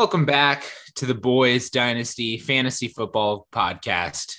[0.00, 0.64] Welcome back
[0.94, 4.34] to the Boys Dynasty Fantasy Football Podcast.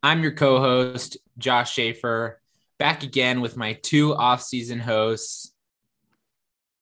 [0.00, 2.40] I'm your co host, Josh Schaefer,
[2.78, 5.52] back again with my two off season hosts.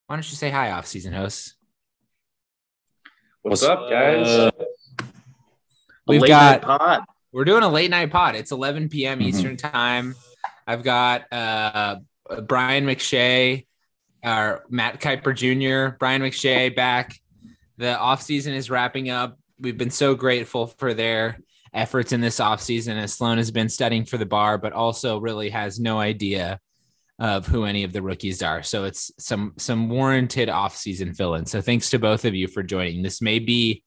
[0.06, 1.54] Why don't you say hi, off season hosts?
[3.41, 4.52] What's, up, guys?
[6.07, 7.05] We've got, night pod.
[7.32, 8.34] we're doing a late night pod.
[8.37, 9.21] It's 11 p.m.
[9.21, 9.23] Mhm.
[9.23, 10.14] Eastern time.
[10.66, 11.96] I've got uh,
[12.43, 13.66] Brian McShay,
[14.23, 17.18] our Matt Kiper Jr., Brian McShay back.
[17.80, 19.38] The offseason is wrapping up.
[19.58, 21.38] We've been so grateful for their
[21.72, 25.48] efforts in this offseason as Sloan has been studying for the bar, but also really
[25.48, 26.61] has no idea
[27.18, 28.62] of who any of the rookies are.
[28.62, 31.46] So it's some some warranted offseason fill-in.
[31.46, 33.00] So thanks to both of you for joining.
[33.00, 33.83] This may be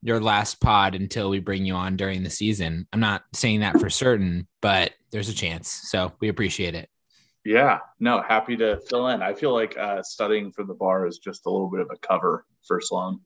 [0.00, 2.88] your last pod until we bring you on during the season.
[2.94, 5.68] I'm not saying that for certain, but there's a chance.
[5.68, 6.88] So we appreciate it.
[7.44, 9.20] Yeah, no, happy to fill in.
[9.20, 11.98] I feel like uh, studying for the bar is just a little bit of a
[11.98, 13.20] cover for Sloan.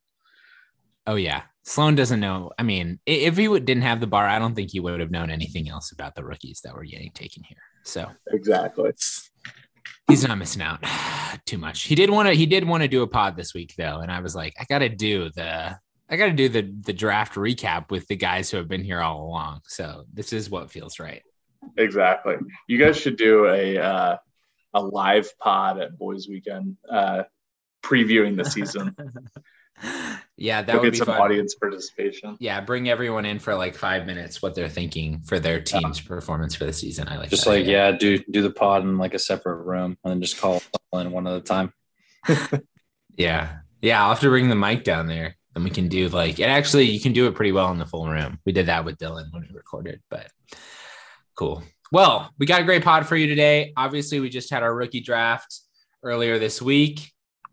[1.08, 2.50] Oh yeah, Sloan doesn't know.
[2.58, 5.10] I mean, if he would, didn't have the bar, I don't think he would have
[5.10, 7.62] known anything else about the rookies that were getting taken here.
[7.82, 8.92] So Exactly.
[10.06, 10.84] he's not missing out
[11.46, 11.84] too much.
[11.84, 12.34] He did want to.
[12.34, 14.66] He did want to do a pod this week though, and I was like, I
[14.68, 15.78] got to do the.
[16.10, 19.00] I got to do the the draft recap with the guys who have been here
[19.00, 19.60] all along.
[19.66, 21.22] So this is what feels right.
[21.78, 22.36] Exactly.
[22.66, 24.16] You guys should do a uh,
[24.74, 27.22] a live pod at Boys Weekend, uh,
[27.82, 28.94] previewing the season.
[30.36, 31.20] yeah, that We'll would get be some fun.
[31.20, 32.36] audience participation.
[32.40, 36.54] Yeah, bring everyone in for like five minutes what they're thinking for their team's performance
[36.54, 37.08] for the season.
[37.08, 37.90] I like Just that like idea.
[37.90, 40.60] yeah, do do the pod in like a separate room and then just call
[40.94, 41.72] in one at a time.
[43.16, 43.56] Yeah.
[43.82, 44.00] Yeah.
[44.02, 45.34] I'll have to bring the mic down there.
[45.56, 47.86] And we can do like it actually you can do it pretty well in the
[47.86, 48.38] full room.
[48.46, 50.28] We did that with Dylan when we recorded, but
[51.34, 51.64] cool.
[51.90, 53.72] Well, we got a great pod for you today.
[53.76, 55.58] Obviously, we just had our rookie draft
[56.04, 57.10] earlier this week.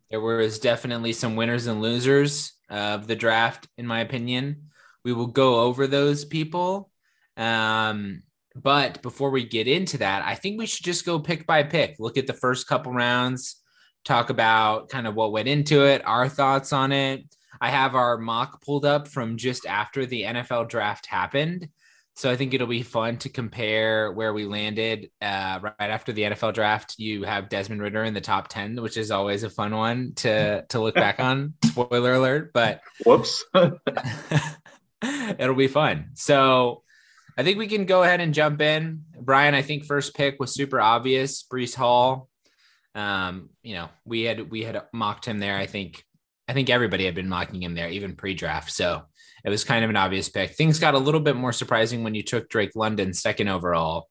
[0.09, 4.69] There was definitely some winners and losers of the draft, in my opinion.
[5.03, 6.89] We will go over those people.
[7.37, 8.23] Um,
[8.55, 11.97] but before we get into that, I think we should just go pick by pick.
[11.99, 13.57] Look at the first couple rounds,
[14.05, 17.25] talk about kind of what went into it, our thoughts on it.
[17.59, 21.69] I have our mock pulled up from just after the NFL draft happened.
[22.15, 26.21] So I think it'll be fun to compare where we landed uh, right after the
[26.23, 26.95] NFL draft.
[26.97, 30.65] You have Desmond Ridder in the top 10, which is always a fun one to,
[30.69, 31.55] to look back on.
[31.65, 33.43] Spoiler alert, but Whoops.
[35.03, 36.11] it'll be fun.
[36.13, 36.83] So
[37.37, 39.03] I think we can go ahead and jump in.
[39.19, 41.43] Brian, I think first pick was super obvious.
[41.43, 42.29] Breece Hall.
[42.93, 45.57] Um, you know, we had we had mocked him there.
[45.57, 46.01] I think
[46.47, 48.71] I think everybody had been mocking him there, even pre-draft.
[48.71, 49.03] So
[49.45, 50.55] it was kind of an obvious pick.
[50.55, 54.09] Things got a little bit more surprising when you took Drake London second overall.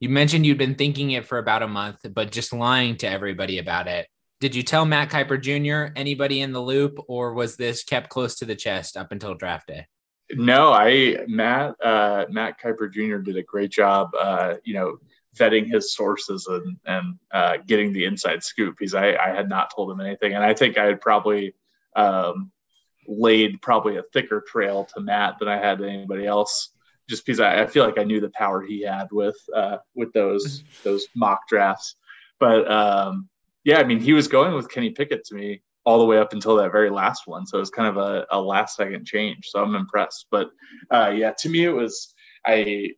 [0.00, 3.58] You mentioned you'd been thinking it for about a month, but just lying to everybody
[3.58, 4.08] about it.
[4.40, 5.92] Did you tell Matt Kiper Jr.
[5.96, 9.68] anybody in the loop, or was this kept close to the chest up until draft
[9.68, 9.86] day?
[10.32, 13.18] No, I Matt uh, Matt Kiper Jr.
[13.18, 14.10] did a great job.
[14.18, 14.96] Uh, you know,
[15.36, 18.76] vetting his sources and and uh, getting the inside scoop.
[18.80, 21.54] He's I, I had not told him anything, and I think I had probably
[21.94, 22.50] um,
[23.06, 26.70] laid probably a thicker trail to Matt than I had to anybody else.
[27.08, 30.12] Just because I, I feel like I knew the power he had with uh, with
[30.12, 31.96] those those mock drafts,
[32.40, 33.28] but um,
[33.62, 36.32] yeah, I mean he was going with Kenny Pickett to me all the way up
[36.32, 37.46] until that very last one.
[37.46, 39.48] So it was kind of a, a last second change.
[39.48, 40.26] So I'm impressed.
[40.30, 40.48] But
[40.90, 42.14] uh, yeah, to me, it was,
[42.46, 42.92] I,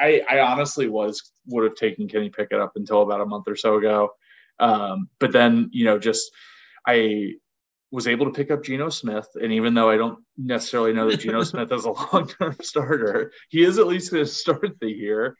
[0.00, 3.54] I, I honestly was, would have taken Kenny Pickett up until about a month or
[3.54, 4.10] so ago.
[4.58, 6.32] Um, but then, you know, just,
[6.84, 7.34] I
[7.90, 9.28] was able to pick up Geno Smith.
[9.40, 13.64] And even though I don't necessarily know that Geno Smith is a long-term starter, he
[13.64, 15.36] is at least going to start the year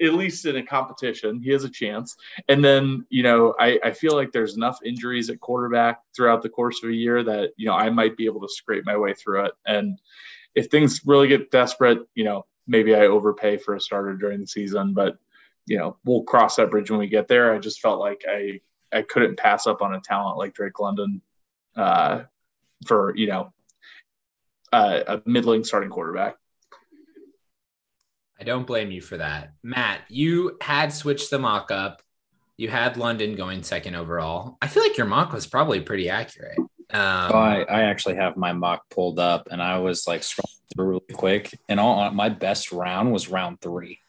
[0.00, 2.16] at least in a competition, he has a chance.
[2.48, 6.48] And then, you know, I, I feel like there's enough injuries at quarterback throughout the
[6.48, 9.14] course of a year that, you know, I might be able to scrape my way
[9.14, 9.52] through it.
[9.66, 9.98] And
[10.54, 14.46] if things really get desperate, you know, maybe I overpay for a starter during the
[14.46, 15.18] season, but,
[15.66, 17.54] you know, we'll cross that bridge when we get there.
[17.54, 18.60] I just felt like I,
[18.92, 21.20] I couldn't pass up on a talent like Drake London
[21.76, 22.22] uh,
[22.86, 23.52] for, you know,
[24.72, 26.36] uh, a middling starting quarterback.
[28.38, 29.52] I don't blame you for that.
[29.62, 32.02] Matt, you had switched the mock up.
[32.58, 34.58] You had London going second overall.
[34.60, 36.58] I feel like your mock was probably pretty accurate.
[36.58, 40.60] Um, Oh, I, I actually have my mock pulled up and I was like scrolling
[40.74, 41.58] through really quick.
[41.68, 44.00] And all my best round was round three.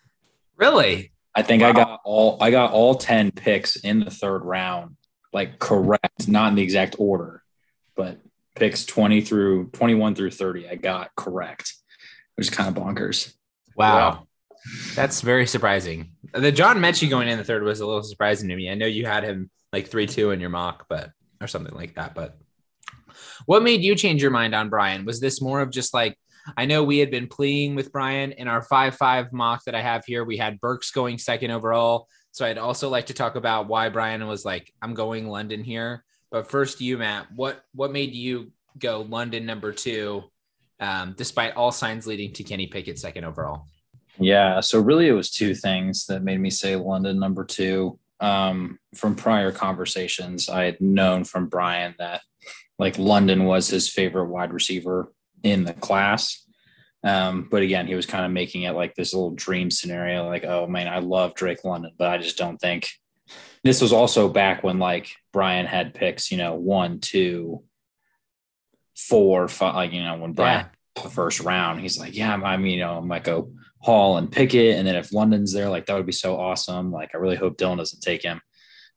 [0.58, 1.12] really?
[1.36, 1.70] I think Wow.
[1.70, 4.96] I got all I got all 10 picks in the third round,
[5.32, 7.44] like correct, not in the exact order,
[7.98, 8.20] but
[8.56, 10.70] picks 20 through 21 through 30.
[10.70, 11.74] I got correct,
[12.36, 13.34] which is kind of bonkers.
[13.76, 14.28] Wow.
[14.96, 16.12] That's very surprising.
[16.34, 18.70] The John Metchie going in the third was a little surprising to me.
[18.70, 21.12] I know you had him like 3 2 in your mock, but
[21.42, 22.16] or something like that.
[22.16, 22.38] But
[23.46, 25.06] What made you change your mind on Brian?
[25.06, 26.18] Was this more of just like
[26.56, 29.82] I know we had been pleading with Brian in our 5 5 mock that I
[29.82, 30.24] have here.
[30.24, 32.08] We had Burks going second overall.
[32.32, 36.04] So I'd also like to talk about why Brian was like, I'm going London here.
[36.32, 40.24] But first, you, Matt, what what made you go London number two,
[40.80, 43.68] um, despite all signs leading to Kenny Pickett second overall?
[44.20, 48.00] Yeah, so really it was two things that made me say London number two.
[48.20, 52.22] Um, from prior conversations, I had known from Brian that
[52.80, 55.14] like London was his favorite wide receiver
[55.44, 56.44] in the class.
[57.04, 60.44] Um, but again, he was kind of making it like this little dream scenario, like,
[60.44, 62.90] oh man, I love Drake London, but I just don't think
[63.64, 67.64] this was also back when like Brian had picks, you know, one, two,
[68.96, 70.66] four, five, like, you know, when Brian
[70.96, 71.04] yeah.
[71.04, 74.32] the first round, he's like, yeah, I mean, you know, I might go Hall and
[74.32, 74.78] Pickett.
[74.78, 76.92] And then if London's there, like that would be so awesome.
[76.92, 78.42] Like, I really hope Dylan doesn't take him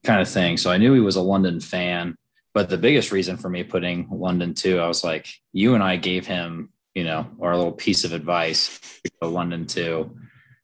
[0.04, 0.56] kind of thing.
[0.56, 2.16] So I knew he was a London fan.
[2.52, 5.96] But the biggest reason for me putting London too, I was like, you and I
[5.96, 10.16] gave him, you know, our little piece of advice to go London too.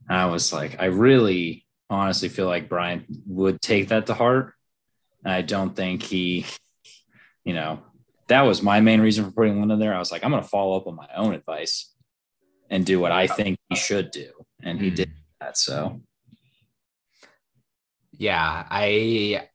[0.08, 4.54] And I was like, I really honestly feel like Brian would take that to heart.
[5.24, 6.46] And I don't think he,
[7.44, 7.80] you know,
[8.28, 9.94] that was my main reason for putting London there.
[9.94, 11.92] I was like, I'm going to follow up on my own advice
[12.70, 14.30] and do what I think he should do.
[14.62, 14.94] And he hmm.
[14.96, 15.56] did that.
[15.56, 16.00] So,
[18.12, 19.48] yeah, I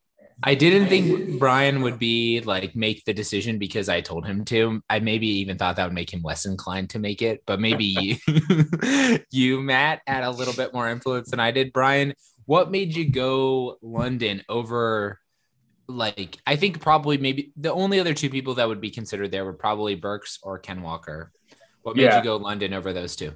[0.44, 4.82] I didn't think Brian would be like make the decision because I told him to.
[4.90, 7.86] I maybe even thought that would make him less inclined to make it, but maybe
[8.28, 11.74] you, you Matt, had a little bit more influence than I did.
[11.74, 12.14] Brian,
[12.46, 15.20] what made you go London over?
[15.88, 19.44] Like, I think probably maybe the only other two people that would be considered there
[19.44, 21.32] were probably Burks or Ken Walker.
[21.82, 22.18] What made yeah.
[22.18, 23.34] you go London over those two?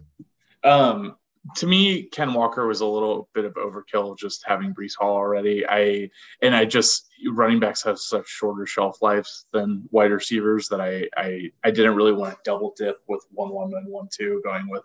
[0.63, 1.18] Um,
[1.57, 5.65] to me, Ken Walker was a little bit of overkill just having Breece Hall already.
[5.68, 6.09] I
[6.42, 11.07] and I just running backs have such shorter shelf lives than wide receivers that I
[11.15, 14.69] I, I didn't really want to double dip with one one and one two going
[14.69, 14.83] with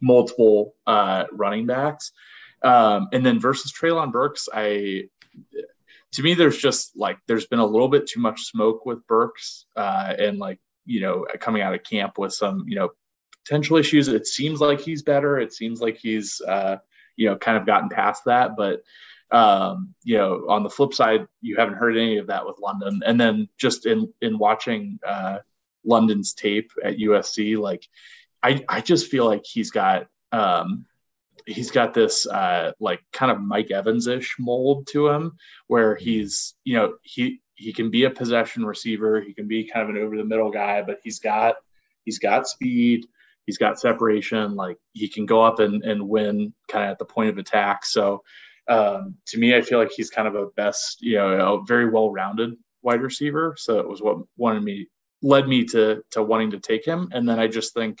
[0.00, 2.12] multiple uh, running backs.
[2.62, 5.08] Um, and then versus Treylon Burks, I
[6.12, 9.66] to me there's just like there's been a little bit too much smoke with Burks
[9.76, 12.90] uh, and like you know coming out of camp with some you know
[13.44, 14.08] potential issues.
[14.08, 15.38] It seems like he's better.
[15.38, 16.76] It seems like he's, uh,
[17.16, 18.56] you know, kind of gotten past that.
[18.56, 18.82] But,
[19.30, 23.02] um, you know, on the flip side, you haven't heard any of that with London.
[23.04, 25.38] And then just in in watching uh,
[25.84, 27.88] London's tape at USC, like
[28.42, 30.86] I I just feel like he's got um,
[31.46, 35.32] he's got this uh, like kind of Mike Evans ish mold to him,
[35.66, 39.88] where he's you know he he can be a possession receiver, he can be kind
[39.88, 41.56] of an over the middle guy, but he's got
[42.04, 43.06] he's got speed.
[43.46, 44.54] He's got separation.
[44.54, 47.84] Like he can go up and, and win kind of at the point of attack.
[47.84, 48.22] So
[48.68, 51.90] um, to me, I feel like he's kind of a best, you know, a very
[51.90, 53.54] well rounded wide receiver.
[53.58, 54.88] So it was what wanted me
[55.22, 57.08] led me to to wanting to take him.
[57.12, 57.98] And then I just think,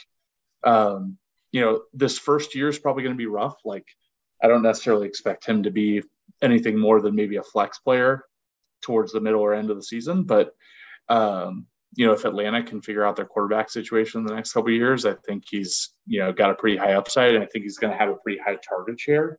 [0.64, 1.18] um,
[1.50, 3.56] you know, this first year is probably going to be rough.
[3.64, 3.86] Like
[4.42, 6.02] I don't necessarily expect him to be
[6.40, 8.24] anything more than maybe a flex player
[8.82, 10.54] towards the middle or end of the season, but
[11.08, 14.70] um, you know, if Atlanta can figure out their quarterback situation in the next couple
[14.70, 17.78] years, I think he's, you know, got a pretty high upside and I think he's
[17.78, 19.38] going to have a pretty high target share.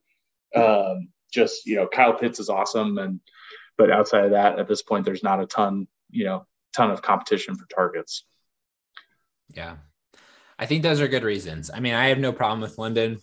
[0.55, 3.00] Um, just, you know, Kyle Pitts is awesome.
[3.00, 3.19] And,
[3.77, 7.01] but outside of that, at this point, there's not a ton, you know, ton of
[7.01, 8.25] competition for targets.
[9.50, 9.77] Yeah.
[10.60, 11.72] I think those are good reasons.
[11.74, 13.19] I mean, I have no problem with London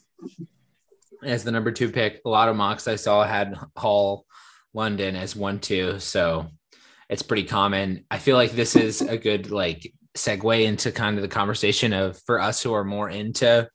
[1.22, 2.20] as the number two pick.
[2.25, 4.26] A lot of mocks I saw had Hall
[4.75, 6.00] London as one, two.
[6.00, 6.49] So
[7.11, 8.05] it's pretty common.
[8.11, 12.19] I feel like this is a good like segue into kind of the conversation of
[12.25, 13.69] for us who are more into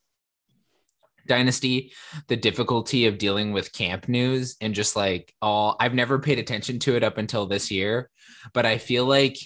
[1.28, 1.92] dynasty
[2.28, 6.78] the difficulty of dealing with camp news and just like all I've never paid attention
[6.80, 8.12] to it up until this year
[8.54, 9.38] but I feel like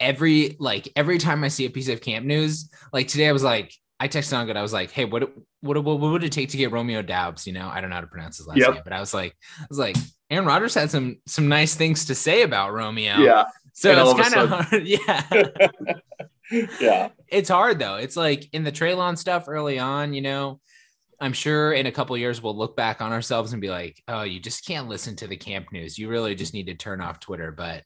[0.00, 3.42] every like every time I see a piece of camp news like today I was
[3.42, 6.50] like I texted on good I was like hey what what, what, would it take
[6.50, 8.74] to get Romeo Doubs you know I don't know how to pronounce his last yep.
[8.74, 9.96] name but I was like I was like
[10.32, 13.18] Aaron Rodgers had some some nice things to say about Romeo.
[13.18, 13.44] Yeah.
[13.74, 14.88] So and it's kind of hard.
[16.50, 16.64] Yeah.
[16.80, 17.08] yeah.
[17.28, 17.96] It's hard though.
[17.96, 20.58] It's like in the Treylon stuff early on, you know,
[21.20, 24.22] I'm sure in a couple years we'll look back on ourselves and be like, oh,
[24.22, 25.98] you just can't listen to the camp news.
[25.98, 27.52] You really just need to turn off Twitter.
[27.52, 27.84] But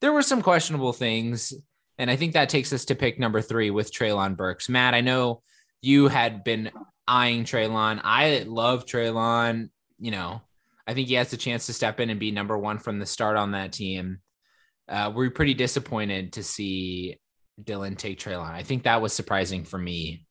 [0.00, 1.54] there were some questionable things.
[1.96, 4.68] And I think that takes us to pick number three with Treylon Burks.
[4.68, 5.42] Matt, I know
[5.84, 6.70] you had been
[7.06, 8.00] eyeing Treylon.
[8.02, 9.68] I love Treylon.
[9.98, 10.42] You know,
[10.86, 13.06] I think he has a chance to step in and be number one from the
[13.06, 14.18] start on that team.
[14.88, 17.18] Uh, we're pretty disappointed to see
[17.62, 18.50] Dylan take Treylon.
[18.50, 20.26] I think that was surprising for me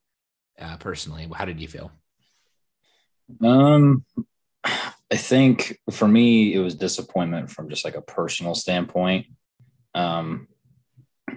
[0.60, 1.28] uh, personally.
[1.32, 1.92] How did you feel?
[3.42, 4.04] Um,
[4.64, 9.26] I think for me it was disappointment from just like a personal standpoint.
[9.94, 10.48] Um,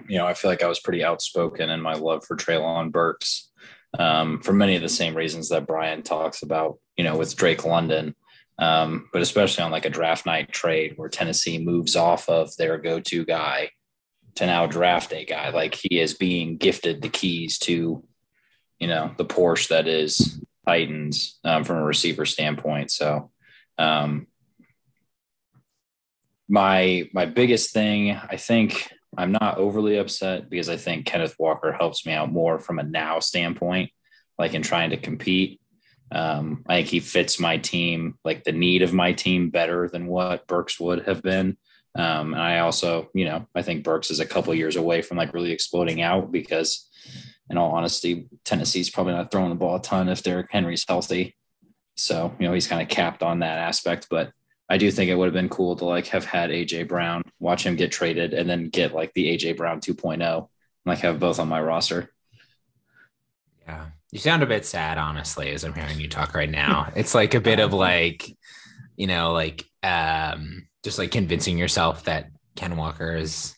[0.08, 3.47] you know, I feel like I was pretty outspoken in my love for Treylon Burks
[3.96, 7.64] um, for many of the same reasons that Brian talks about, you know, with Drake
[7.64, 8.14] London.
[8.58, 12.76] Um, but especially on like a draft night trade where Tennessee moves off of their
[12.76, 13.70] go to guy
[14.34, 15.50] to now draft a guy.
[15.50, 18.04] Like he is being gifted the keys to,
[18.78, 22.90] you know, the Porsche that is Titans um, from a receiver standpoint.
[22.90, 23.30] So,
[23.78, 24.26] um,
[26.48, 31.72] my my biggest thing, I think I'm not overly upset because I think Kenneth Walker
[31.72, 33.90] helps me out more from a now standpoint,
[34.38, 35.60] like in trying to compete.
[36.12, 40.06] Um, I think he fits my team, like the need of my team, better than
[40.06, 41.58] what Burks would have been.
[41.96, 45.16] Um, and I also, you know, I think Burks is a couple years away from
[45.16, 46.88] like really exploding out because,
[47.50, 51.34] in all honesty, Tennessee's probably not throwing the ball a ton if Derrick Henry's healthy.
[51.96, 54.06] So, you know, he's kind of capped on that aspect.
[54.08, 54.30] But
[54.68, 57.64] I do think it would have been cool to like have had AJ Brown, watch
[57.64, 60.46] him get traded, and then get like the AJ Brown 2.0, and
[60.84, 62.10] like have both on my roster.
[63.66, 63.86] Yeah.
[64.10, 66.90] You sound a bit sad, honestly, as I'm hearing you talk right now.
[66.96, 68.36] It's like a bit of like,
[68.96, 73.54] you know, like um just like convincing yourself that Ken Walker is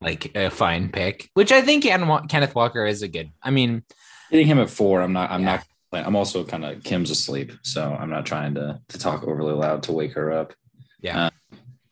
[0.00, 3.30] like a fine pick, which I think Ken, Kenneth Walker is a good.
[3.42, 3.84] I mean,
[4.30, 5.30] hitting him at four, I'm not.
[5.30, 5.56] I'm yeah.
[5.56, 9.54] not I'm also kind of Kim's asleep, so I'm not trying to to talk overly
[9.54, 10.54] loud to wake her up.
[11.00, 11.26] Yeah.
[11.26, 11.30] Uh,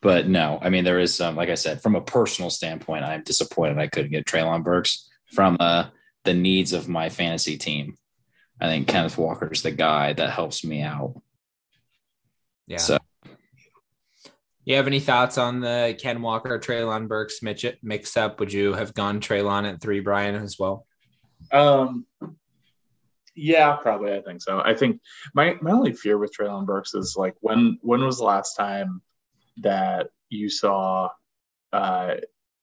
[0.01, 3.23] but no, I mean there is some, like I said, from a personal standpoint, I'm
[3.23, 5.07] disappointed I couldn't get Treylon Burks.
[5.33, 5.87] From uh,
[6.25, 7.97] the needs of my fantasy team,
[8.61, 11.21] I think Kenneth Walker is the guy that helps me out.
[12.67, 12.79] Yeah.
[12.79, 12.99] So,
[14.65, 18.41] you have any thoughts on the Ken Walker Treylon Burks mix up?
[18.41, 20.87] Would you have gone Treylon at three, Brian, as well?
[21.53, 22.07] Um,
[23.41, 24.13] yeah, probably.
[24.13, 24.61] I think so.
[24.63, 25.01] I think
[25.35, 29.01] my my only fear with Treylon Burks is like when when was the last time
[29.59, 31.09] that you saw
[31.73, 32.17] uh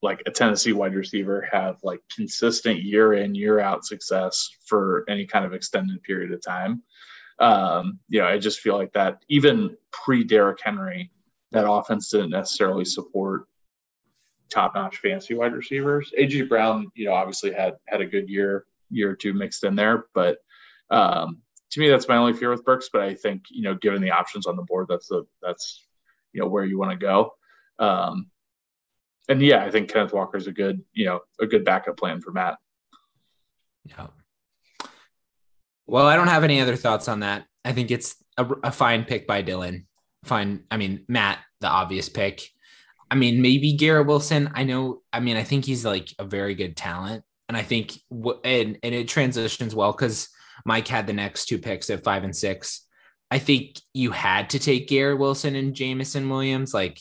[0.04, 5.26] like a Tennessee wide receiver have like consistent year in year out success for any
[5.26, 6.84] kind of extended period of time.
[7.40, 11.12] Um, you know, I just feel like that even pre Derrick Henry,
[11.52, 13.46] that offense didn't necessarily support
[14.50, 16.14] top notch fantasy wide receivers.
[16.18, 19.76] AJ Brown, you know, obviously had had a good year year or two mixed in
[19.76, 20.38] there, but
[20.90, 21.42] um,
[21.72, 22.90] to me, that's my only fear with Burks.
[22.92, 25.86] But I think you know, given the options on the board, that's the that's
[26.34, 27.34] you know where you want to go.
[27.80, 28.32] Um,
[29.30, 32.22] and yeah, I think Kenneth Walker is a good you know a good backup plan
[32.22, 32.58] for Matt.
[33.86, 34.08] Yeah.
[35.86, 37.46] Well, I don't have any other thoughts on that.
[37.64, 39.86] I think it's a, a fine pick by Dylan.
[40.26, 40.64] Fine.
[40.70, 42.42] I mean, Matt, the obvious pick.
[43.10, 44.52] I mean, maybe Garrett Wilson.
[44.54, 45.02] I know.
[45.14, 48.96] I mean, I think he's like a very good talent, and I think and and
[48.96, 50.30] it transitions well because
[50.66, 52.86] Mike had the next two picks at five and six.
[53.30, 56.74] I think you had to take Garrett Wilson and Jameson Williams.
[56.74, 57.00] Like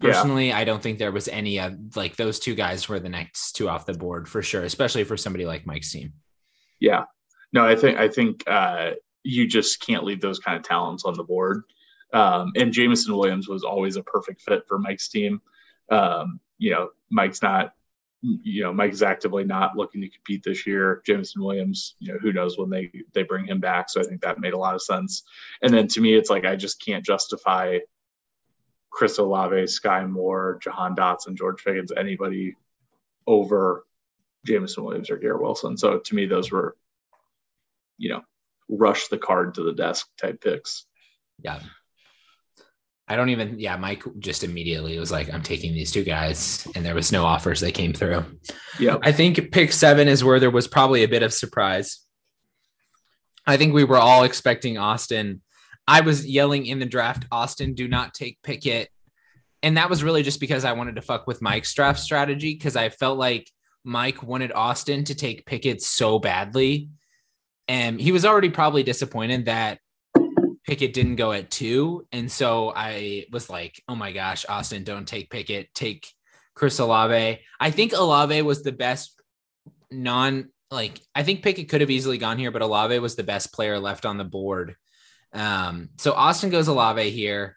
[0.00, 0.58] personally, yeah.
[0.58, 3.68] I don't think there was any of like those two guys were the next two
[3.68, 6.12] off the board for sure, especially for somebody like Mike's team.
[6.80, 7.04] Yeah,
[7.52, 8.92] no, I think I think uh,
[9.24, 11.64] you just can't leave those kind of talents on the board.
[12.12, 15.40] Um, and Jameson Williams was always a perfect fit for Mike's team.
[15.90, 17.72] Um, you know, Mike's not
[18.22, 21.02] you know, Mike's actively not looking to compete this year.
[21.06, 23.88] Jameson Williams, you know, who knows when they they bring him back.
[23.88, 25.22] So I think that made a lot of sense.
[25.62, 27.78] And then to me, it's like I just can't justify
[28.90, 32.56] Chris Olave, Sky Moore, Jahan Dotson, George Pickens, anybody
[33.26, 33.86] over
[34.44, 35.76] Jameson Williams or Garrett Wilson.
[35.76, 36.76] So to me, those were,
[37.98, 38.22] you know,
[38.68, 40.86] rush the card to the desk type picks.
[41.42, 41.60] Yeah.
[43.08, 46.66] I don't even, yeah, Mike just immediately was like, I'm taking these two guys.
[46.74, 48.24] And there was no offers that came through.
[48.78, 48.98] Yeah.
[49.02, 52.04] I think pick seven is where there was probably a bit of surprise.
[53.46, 55.40] I think we were all expecting Austin.
[55.86, 58.90] I was yelling in the draft, Austin, do not take Pickett.
[59.62, 62.76] And that was really just because I wanted to fuck with Mike's draft strategy because
[62.76, 63.50] I felt like
[63.84, 66.90] Mike wanted Austin to take Pickett so badly.
[67.68, 69.78] And he was already probably disappointed that
[70.68, 72.06] Pickett didn't go at two.
[72.12, 76.12] And so I was like, oh my gosh, Austin, don't take Pickett, take
[76.54, 77.40] Chris Olave.
[77.58, 79.18] I think Olave was the best
[79.90, 83.54] non like I think Pickett could have easily gone here, but Olave was the best
[83.54, 84.76] player left on the board.
[85.32, 87.56] Um, so Austin goes Olave here.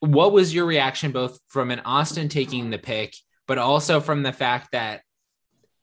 [0.00, 3.14] What was your reaction both from an Austin taking the pick,
[3.46, 5.00] but also from the fact that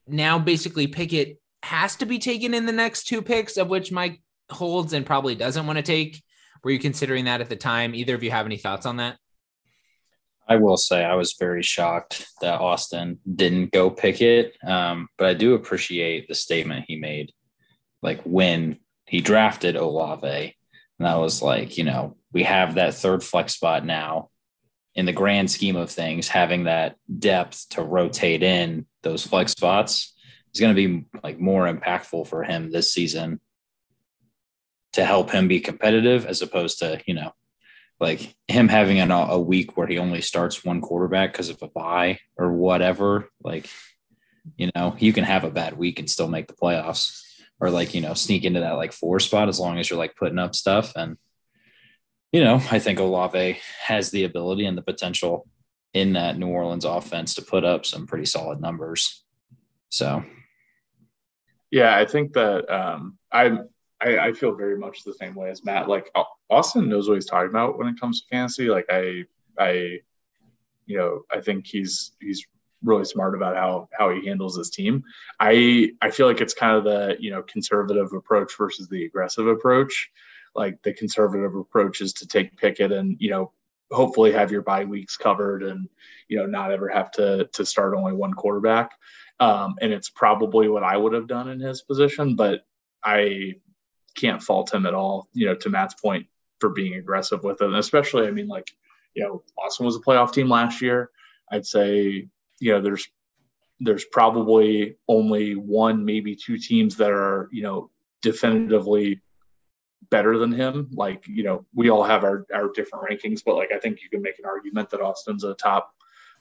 [0.06, 4.22] now basically Pickett has to be taken in the next two picks, of which Mike
[4.52, 6.22] holds and probably doesn't want to take.
[6.64, 7.96] Were you considering that at the time?
[7.96, 9.18] Either of you have any thoughts on that?
[10.50, 14.56] I will say I was very shocked that Austin didn't go Pickett.
[14.66, 17.34] Um, but I do appreciate the statement he made,
[18.02, 20.56] like when he drafted Olave.
[21.00, 24.30] And that was like, you know, we have that third flex spot now.
[24.98, 30.16] in the grand scheme of things, having that depth to rotate in those flex spots
[30.54, 33.40] is going to be like more impactful for him this season
[34.98, 37.32] to help him be competitive as opposed to, you know,
[38.00, 41.68] like him having an, a week where he only starts one quarterback because of a
[41.68, 43.30] bye or whatever.
[43.44, 43.70] Like,
[44.58, 47.24] you know, you can have a bad week and still make the playoffs
[47.60, 50.16] or like, you know, sneak into that like four spot as long as you're like
[50.16, 50.94] putting up stuff.
[50.96, 51.18] And,
[52.32, 55.48] you know, I think Olave has the ability and the potential
[55.94, 59.24] in that New Orleans offense to put up some pretty solid numbers.
[59.90, 60.24] So,
[61.70, 63.70] yeah, I think that um, I'm
[64.02, 65.90] I, I feel very much the same way as Matt.
[65.90, 66.12] Like
[66.50, 68.70] Austin knows what he's talking about when it comes to fantasy.
[68.70, 69.24] Like I,
[69.58, 70.00] I,
[70.86, 72.46] you know, I think he's he's
[72.84, 75.04] really smart about how how he handles his team.
[75.40, 79.48] I I feel like it's kind of the you know conservative approach versus the aggressive
[79.48, 80.10] approach.
[80.56, 83.52] Like the conservative approach is to take Pickett and you know
[83.92, 85.88] hopefully have your bye weeks covered and
[86.28, 88.92] you know not ever have to to start only one quarterback.
[89.40, 92.66] Um, and it's probably what I would have done in his position, but
[93.04, 93.56] I
[94.18, 95.30] can't fault him at all.
[95.34, 96.28] You know, to Matt's point
[96.60, 98.70] for being aggressive with it, and especially, I mean, like,
[99.14, 101.12] you know, Austin was a playoff team last year.
[101.52, 102.28] I'd say,
[102.60, 103.08] you know, there's
[103.80, 109.22] there's probably only one, maybe two teams that are, you know, definitively
[110.10, 110.90] better than him.
[110.94, 114.10] Like, you know, we all have our, our different rankings, but like I think you
[114.10, 115.94] can make an argument that Austin's a top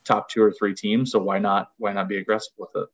[0.04, 1.04] top two or three team.
[1.04, 2.88] So why not why not be aggressive with it?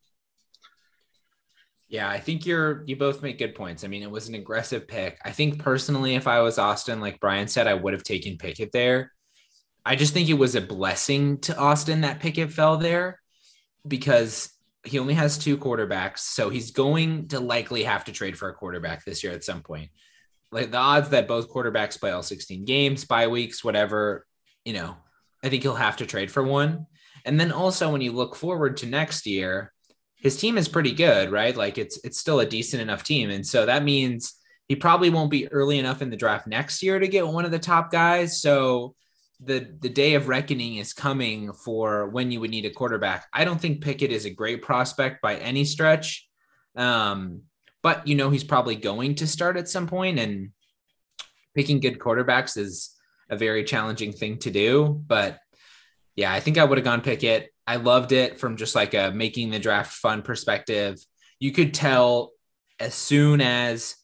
[1.92, 3.84] Yeah, I think you're you both make good points.
[3.84, 5.18] I mean, it was an aggressive pick.
[5.26, 8.72] I think personally, if I was Austin, like Brian said, I would have taken Pickett
[8.72, 9.12] there.
[9.84, 13.20] I just think it was a blessing to Austin that Pickett fell there
[13.86, 14.50] because
[14.84, 16.20] he only has two quarterbacks.
[16.20, 19.60] So he's going to likely have to trade for a quarterback this year at some
[19.60, 19.90] point.
[20.50, 24.26] Like the odds that both quarterbacks play all 16 games, bye weeks, whatever,
[24.64, 24.96] you know,
[25.44, 26.86] I think he'll have to trade for one.
[27.26, 29.74] And then also when you look forward to next year,
[30.22, 31.56] his team is pretty good, right?
[31.56, 34.34] Like it's it's still a decent enough team, and so that means
[34.68, 37.50] he probably won't be early enough in the draft next year to get one of
[37.50, 38.40] the top guys.
[38.40, 38.94] So
[39.40, 43.26] the the day of reckoning is coming for when you would need a quarterback.
[43.32, 46.28] I don't think Pickett is a great prospect by any stretch,
[46.76, 47.42] um,
[47.82, 50.52] but you know he's probably going to start at some point, and
[51.56, 52.94] picking good quarterbacks is
[53.28, 55.02] a very challenging thing to do.
[55.04, 55.40] But
[56.14, 57.51] yeah, I think I would have gone Pickett.
[57.66, 60.98] I loved it from just like a making the draft fun perspective.
[61.38, 62.32] You could tell
[62.80, 63.96] as soon as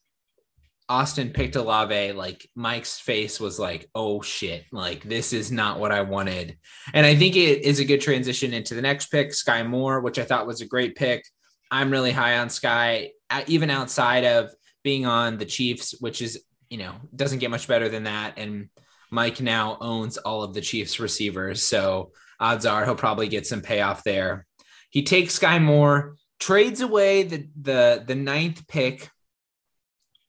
[0.88, 5.92] Austin picked Olave, like Mike's face was like, oh shit, like this is not what
[5.92, 6.56] I wanted.
[6.94, 10.18] And I think it is a good transition into the next pick, Sky Moore, which
[10.18, 11.24] I thought was a great pick.
[11.70, 13.10] I'm really high on Sky,
[13.46, 14.50] even outside of
[14.82, 18.38] being on the Chiefs, which is, you know, doesn't get much better than that.
[18.38, 18.70] And
[19.10, 21.62] Mike now owns all of the Chiefs receivers.
[21.62, 24.46] So odds are he'll probably get some payoff there.
[24.90, 29.10] He takes Sky Moore, trades away the the the ninth pick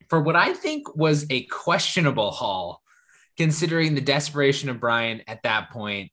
[0.09, 2.81] for what I think was a questionable haul,
[3.37, 6.11] considering the desperation of Brian at that point.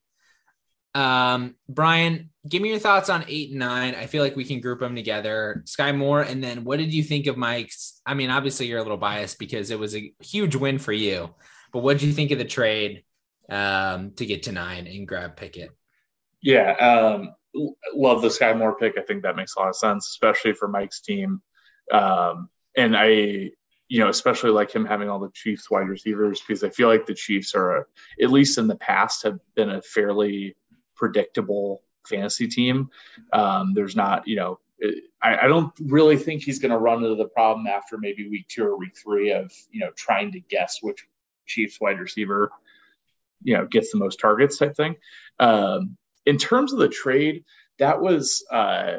[0.93, 3.95] Um, Brian, give me your thoughts on eight and nine.
[3.95, 5.63] I feel like we can group them together.
[5.65, 8.01] Sky Moore, and then what did you think of Mike's?
[8.05, 11.33] I mean, obviously you're a little biased because it was a huge win for you,
[11.71, 13.03] but what did you think of the trade
[13.49, 15.71] um, to get to nine and grab Pickett?
[16.41, 17.33] Yeah, um,
[17.93, 18.97] love the Sky Moore pick.
[18.97, 21.41] I think that makes a lot of sense, especially for Mike's team.
[21.91, 23.51] Um, and I,
[23.87, 27.05] you know, especially like him having all the Chiefs wide receivers because I feel like
[27.05, 27.87] the Chiefs are,
[28.21, 30.55] at least in the past, have been a fairly
[30.95, 32.89] predictable fantasy team.
[33.33, 34.59] Um, there's not, you know,
[35.21, 38.47] I, I don't really think he's going to run into the problem after maybe week
[38.47, 41.07] two or week three of, you know, trying to guess which
[41.47, 42.51] Chiefs wide receiver,
[43.41, 44.95] you know, gets the most targets type thing.
[45.39, 45.97] Um,
[46.27, 47.45] in terms of the trade,
[47.79, 48.97] that was uh,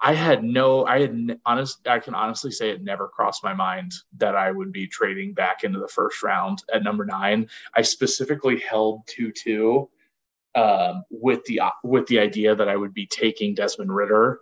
[0.00, 3.92] I had no, I had honest, I can honestly say it never crossed my mind
[4.16, 7.48] that I would be trading back into the first round at number nine.
[7.76, 9.90] I specifically held two two
[10.54, 14.40] um, with the with the idea that I would be taking Desmond Ridder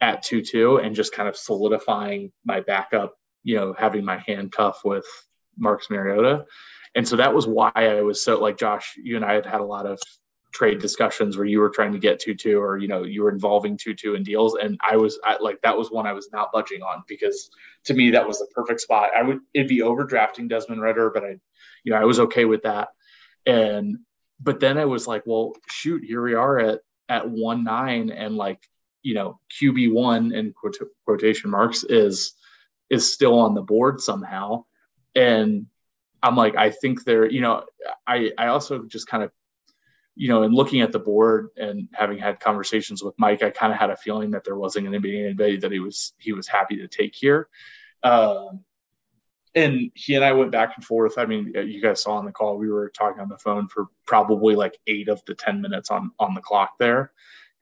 [0.00, 3.16] at two two and just kind of solidifying my backup.
[3.42, 5.06] You know, having my handcuff with
[5.58, 6.46] Marcus Mariota.
[6.94, 9.60] And so that was why I was so like Josh, you and I had had
[9.60, 10.00] a lot of
[10.52, 13.76] trade discussions where you were trying to get Tutu or you know you were involving
[13.76, 14.56] Tutu in deals.
[14.56, 17.50] And I was I, like that was one I was not budging on because
[17.84, 19.10] to me that was the perfect spot.
[19.16, 21.36] I would it'd be overdrafting Desmond Ridder but I
[21.84, 22.88] you know I was okay with that.
[23.46, 23.98] And
[24.40, 28.36] but then I was like well shoot here we are at at one nine and
[28.36, 28.68] like
[29.02, 32.32] you know QB one in quote, quotation marks is
[32.88, 34.64] is still on the board somehow.
[35.14, 35.66] And
[36.22, 37.64] I'm like I think there you know
[38.06, 39.30] I I also just kind of
[40.20, 43.72] you know, in looking at the board and having had conversations with Mike, I kind
[43.72, 46.34] of had a feeling that there wasn't going to be anybody that he was he
[46.34, 47.48] was happy to take here.
[48.02, 48.62] Um,
[49.54, 51.16] and he and I went back and forth.
[51.16, 53.86] I mean, you guys saw on the call, we were talking on the phone for
[54.06, 57.12] probably like eight of the 10 minutes on, on the clock there.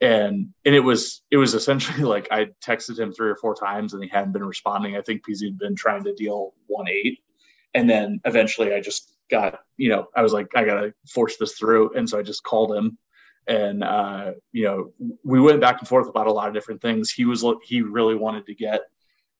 [0.00, 3.94] And, and it was, it was essentially like I texted him three or four times
[3.94, 4.96] and he hadn't been responding.
[4.96, 7.20] I think because he'd been trying to deal one eight.
[7.72, 11.36] And then eventually I just got, you know, I was like, I got to force
[11.36, 11.94] this through.
[11.94, 12.98] And so I just called him
[13.48, 14.92] and, uh, you know,
[15.24, 17.10] we went back and forth about a lot of different things.
[17.10, 18.82] He was, he really wanted to get,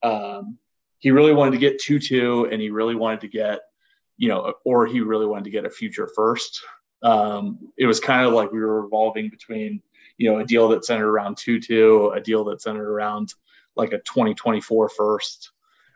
[0.02, 0.56] um,
[0.98, 3.60] he really wanted to get two two, and he really wanted to get,
[4.16, 6.62] you know, or he really wanted to get a future first.
[7.02, 9.82] Um, it was kind of like we were revolving between,
[10.16, 13.34] you know, a deal that centered around two two, a deal that centered around
[13.76, 15.52] like a 2024 first,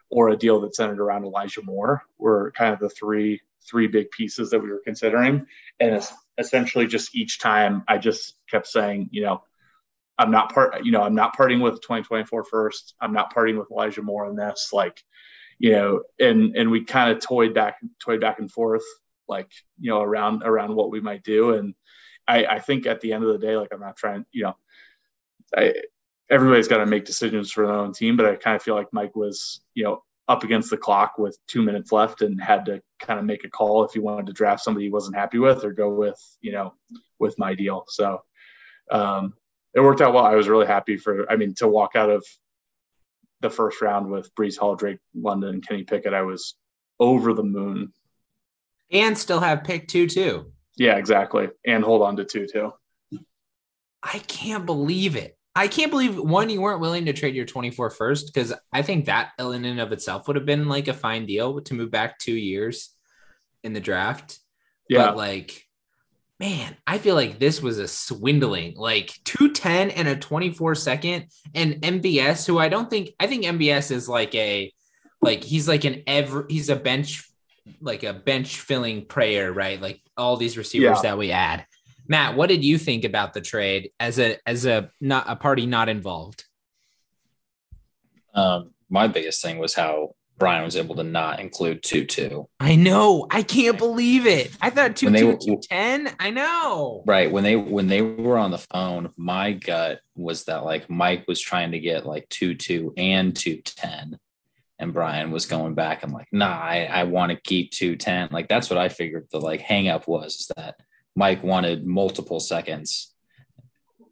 [0.09, 2.05] or a deal that centered around Elijah Moore.
[2.19, 5.47] Were kind of the three three big pieces that we were considering,
[5.81, 9.43] and it's essentially just each time I just kept saying, you know,
[10.19, 12.95] I'm not part, you know, I'm not parting with 2024 first.
[13.01, 14.71] I'm not parting with Elijah Moore in this.
[14.73, 15.03] Like,
[15.59, 18.85] you know, and and we kind of toyed back, toyed back and forth,
[19.29, 21.55] like, you know, around around what we might do.
[21.55, 21.75] And
[22.29, 24.57] I, I think at the end of the day, like, I'm not trying, you know,
[25.57, 25.75] I
[26.31, 28.93] everybody's got to make decisions for their own team, but I kind of feel like
[28.93, 32.81] Mike was, you know, up against the clock with two minutes left and had to
[32.99, 35.63] kind of make a call if he wanted to draft somebody he wasn't happy with
[35.63, 36.73] or go with, you know,
[37.19, 37.85] with my deal.
[37.89, 38.23] So
[38.91, 39.35] um,
[39.75, 40.25] it worked out well.
[40.25, 42.25] I was really happy for, I mean, to walk out of
[43.41, 46.55] the first round with Breece Hall, Drake London, and Kenny Pickett, I was
[46.99, 47.93] over the moon.
[48.91, 50.53] And still have pick two, too.
[50.79, 51.49] Yeah, exactly.
[51.67, 52.73] And hold on to two, too.
[54.03, 55.37] I can't believe it.
[55.55, 59.07] I can't believe one, you weren't willing to trade your 24 first because I think
[59.07, 62.19] that in and of itself would have been like a fine deal to move back
[62.19, 62.91] two years
[63.63, 64.39] in the draft.
[64.89, 65.07] Yeah.
[65.07, 65.67] But like,
[66.41, 71.75] man, I feel like this was a swindling like 210 and a 24 second and
[71.75, 74.73] MBS, who I don't think I think MBS is like a
[75.21, 77.29] like he's like an ever he's a bench
[77.81, 79.81] like a bench filling prayer, right?
[79.81, 81.03] Like all these receivers yeah.
[81.03, 81.67] that we add.
[82.09, 85.67] Matt, what did you think about the trade as a as a not a party
[85.67, 86.45] not involved?
[88.35, 92.49] Um, my biggest thing was how Brian was able to not include two two.
[92.59, 93.27] I know.
[93.31, 94.51] I can't believe it.
[94.61, 96.15] I thought two two two ten.
[96.19, 97.05] I know.
[97.07, 101.27] Right when they when they were on the phone, my gut was that like Mike
[101.29, 104.19] was trying to get like two two and two ten,
[104.79, 108.29] and Brian was going back and like, nah, I, I want to keep two ten.
[108.33, 110.75] Like that's what I figured the like hang up was is that
[111.15, 113.13] Mike wanted multiple seconds.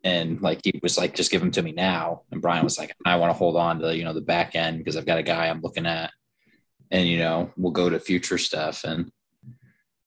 [0.03, 2.23] And like he was like just give them to me now.
[2.33, 4.79] And brian was like i want to hold on to you know the back end
[4.79, 6.11] because i've got a guy i'm looking at.
[6.91, 8.85] And you know we'll go to future stuff.
[8.85, 9.13] And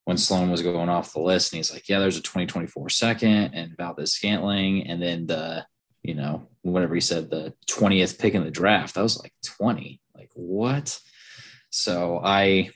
[0.04, 3.54] when sloan was going off the list and he's like yeah there's a 2024 second
[3.54, 5.64] and Valdes-Scantling and then the
[6.02, 8.98] you know whatever he said the 20th pick in the draft.
[8.98, 10.98] I was like 20 like what?
[11.70, 12.70] So i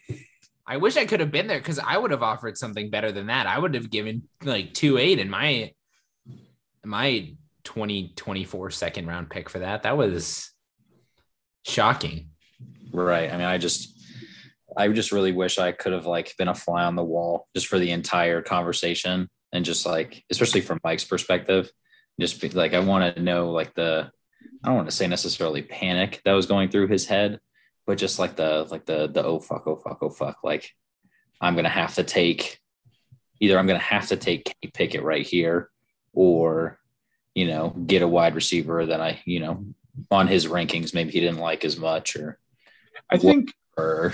[0.69, 3.29] I wish I could have been there because I would have offered something better than
[3.29, 3.47] that.
[3.47, 5.73] I would have given like two eight in my
[6.85, 7.33] my
[7.65, 9.85] 2024 second round pick for that.
[9.85, 10.51] That was
[11.65, 12.31] shocking.
[12.93, 13.33] Right.
[13.33, 13.99] I mean, I just
[14.77, 17.67] I just really wish I could have like been a fly on the wall just
[17.67, 21.71] for the entire conversation and just like especially from Mike's perspective,
[22.21, 24.11] just be, like I want to know like the
[24.63, 27.41] I don't want to say necessarily panic that was going through his head,
[27.89, 30.77] but just like the like the the oh fuck oh fuck oh fuck like
[31.41, 32.61] I'm gonna have to take
[33.41, 35.71] either I'm gonna have to take Kenny Pickett right here
[36.13, 36.79] or
[37.35, 39.65] you know get a wide receiver that I you know
[40.11, 42.39] on his rankings maybe he didn't like as much or
[43.09, 44.13] I think or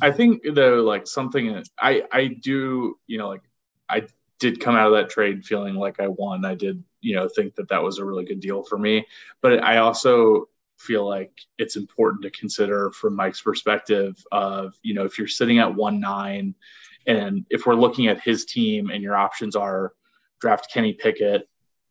[0.00, 3.42] I think though like something I I do you know like
[3.90, 4.06] I
[4.38, 6.46] did come out of that trade feeling like I won.
[6.46, 9.06] I did you know think that that was a really good deal for me.
[9.42, 15.04] But I also feel like it's important to consider from Mike's perspective of you know
[15.04, 16.54] if you're sitting at one nine
[17.06, 19.92] and if we're looking at his team and your options are
[20.40, 21.48] draft Kenny Pickett,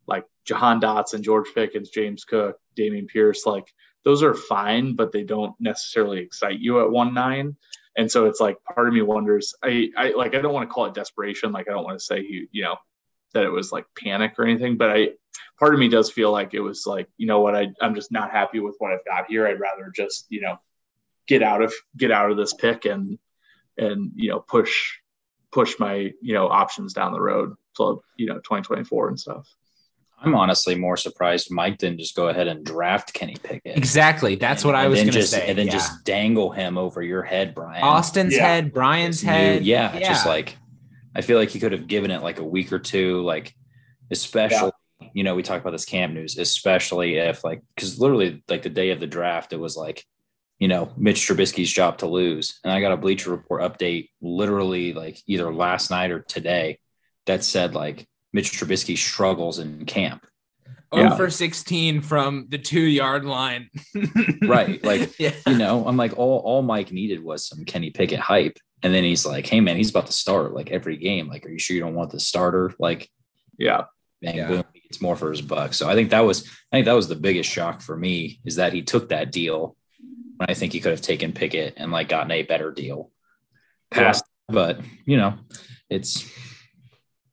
[0.08, 5.24] like Jahan Dotson, George Pickens, James Cook, Dameon Pierce, like those are fine, but they
[5.24, 7.56] don't necessarily excite you at one nine.
[7.98, 10.74] And so it's like part of me wonders, I, I like I don't want to
[10.74, 12.76] call it desperation, like I don't want to say you, you know,
[13.36, 15.10] that it was like panic or anything, but I
[15.60, 18.12] part of me does feel like it was like, you know what, I I'm just
[18.12, 19.48] not happy with what I've got here.
[19.48, 20.58] I'd rather just, you know,
[21.28, 23.20] get out of get out of this pick and
[23.78, 24.94] and you know push
[25.52, 29.48] push my you know options down the road to you know 2024 and stuff.
[30.18, 33.78] I'm honestly more surprised Mike didn't just go ahead and draft Kenny Pickett.
[33.78, 34.36] Exactly.
[34.36, 35.46] That's and, what I was going to say.
[35.50, 35.74] And then yeah.
[35.74, 37.84] just dangle him over your head, Brian.
[37.84, 38.48] Austin's yeah.
[38.48, 39.66] head, Brian's head.
[39.66, 40.58] yeah, yeah, just like
[41.16, 43.54] I feel like he could have given it like a week or two, like
[44.12, 45.08] especially yeah.
[45.14, 48.70] you know we talk about this camp news, especially if like because literally like the
[48.70, 50.04] day of the draft, it was like
[50.60, 54.94] you know Mitch Trubisky's job to lose, and I got a Bleacher Report update literally
[54.94, 56.80] like either last night or today
[57.26, 60.26] that said like Mitch Trubisky struggles in camp.
[60.92, 61.16] Oh, yeah.
[61.16, 63.70] for 16 from the two yard line.
[64.44, 64.82] right.
[64.84, 65.34] Like, yeah.
[65.48, 68.58] you know, I'm like, all, all Mike needed was some Kenny Pickett hype.
[68.86, 71.28] And then he's like, hey, man, he's about to start like every game.
[71.28, 72.72] Like, are you sure you don't want the starter?
[72.78, 73.10] Like,
[73.58, 73.86] yeah.
[74.22, 74.48] Bang, yeah.
[74.48, 75.74] boom, it's more for his buck.
[75.74, 78.58] So I think that was, I think that was the biggest shock for me is
[78.58, 79.76] that he took that deal
[80.38, 83.10] when I think he could have taken Pickett and like gotten a better deal
[83.90, 84.24] past.
[84.50, 84.54] Yeah.
[84.54, 85.34] But, you know,
[85.90, 86.24] it's,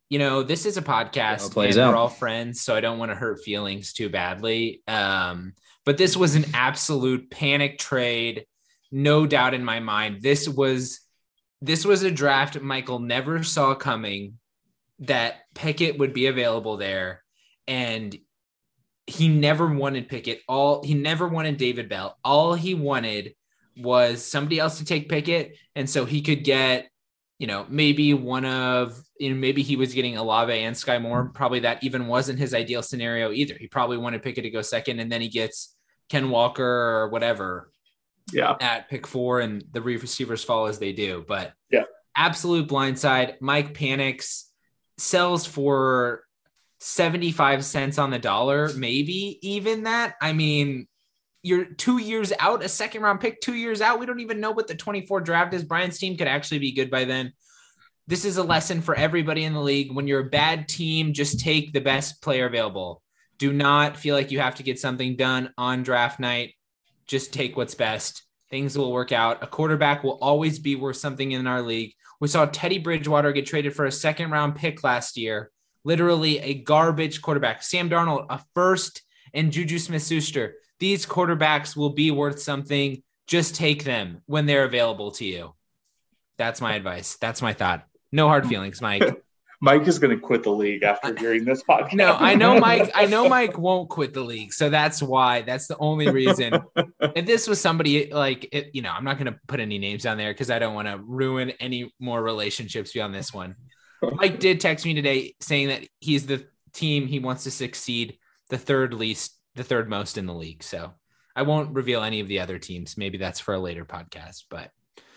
[0.08, 1.90] you know, this is a podcast and out.
[1.90, 4.80] we're all friends, so I don't want to hurt feelings too badly.
[4.88, 5.52] Um,
[5.84, 8.46] but this was an absolute panic trade,
[8.90, 10.22] no doubt in my mind.
[10.22, 11.00] This was
[11.62, 14.38] this was a draft Michael never saw coming
[14.98, 17.22] that Pickett would be available there,
[17.66, 18.14] and
[19.06, 20.40] he never wanted Pickett.
[20.48, 22.18] All he never wanted David Bell.
[22.24, 23.34] All he wanted
[23.76, 26.88] was somebody else to take Pickett, and so he could get
[27.42, 31.32] you know, maybe one of, you know, maybe he was getting Olave and Sky Moore.
[31.34, 33.56] Probably that even wasn't his ideal scenario either.
[33.58, 35.74] He probably wanted Pickett to go second, and then he gets
[36.08, 37.71] Ken Walker or whatever.
[38.32, 38.56] Yeah.
[38.60, 41.24] At pick four, and the receivers fall as they do.
[41.26, 41.84] But yeah,
[42.16, 43.40] absolute blindside.
[43.40, 44.52] Mike panics,
[44.98, 46.24] sells for
[46.80, 50.14] 75 cents on the dollar, maybe even that.
[50.20, 50.86] I mean,
[51.42, 53.98] you're two years out, a second round pick, two years out.
[53.98, 55.64] We don't even know what the 24 draft is.
[55.64, 57.32] Brian's team could actually be good by then.
[58.06, 59.92] This is a lesson for everybody in the league.
[59.92, 63.02] When you're a bad team, just take the best player available.
[63.38, 66.54] Do not feel like you have to get something done on draft night.
[67.12, 68.24] Just take what's best.
[68.50, 69.42] Things will work out.
[69.42, 71.94] A quarterback will always be worth something in our league.
[72.20, 75.50] We saw Teddy Bridgewater get traded for a second round pick last year.
[75.84, 77.62] Literally a garbage quarterback.
[77.62, 79.02] Sam Darnold, a first,
[79.34, 83.04] and Juju Smith Schuster these quarterbacks will be worth something.
[83.28, 85.54] Just take them when they're available to you.
[86.38, 87.16] That's my advice.
[87.20, 87.86] That's my thought.
[88.10, 89.21] No hard feelings, Mike.
[89.64, 91.94] Mike is going to quit the league after hearing this podcast.
[91.94, 92.90] No, I know Mike.
[92.96, 95.42] I know Mike won't quit the league, so that's why.
[95.42, 96.60] That's the only reason.
[97.00, 100.02] if this was somebody like, it, you know, I'm not going to put any names
[100.02, 103.54] down there because I don't want to ruin any more relationships beyond this one.
[104.02, 108.18] Mike did text me today saying that he's the team he wants to succeed,
[108.50, 110.64] the third least the third most in the league.
[110.64, 110.92] So
[111.36, 112.96] I won't reveal any of the other teams.
[112.96, 114.70] Maybe that's for a later podcast, but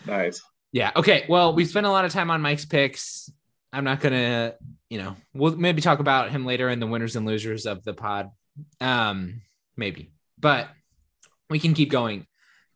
[0.06, 0.40] nice.
[0.70, 0.92] Yeah.
[0.94, 1.24] Okay.
[1.28, 3.30] Well, we spent a lot of time on Mike's picks.
[3.72, 4.54] I'm not gonna,
[4.88, 7.94] you know, we'll maybe talk about him later in the winners and losers of the
[7.94, 8.30] pod.
[8.80, 9.42] Um,
[9.76, 10.68] maybe, but
[11.50, 12.26] we can keep going.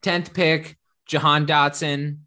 [0.03, 0.77] Tenth pick,
[1.07, 2.21] Jahan Dotson.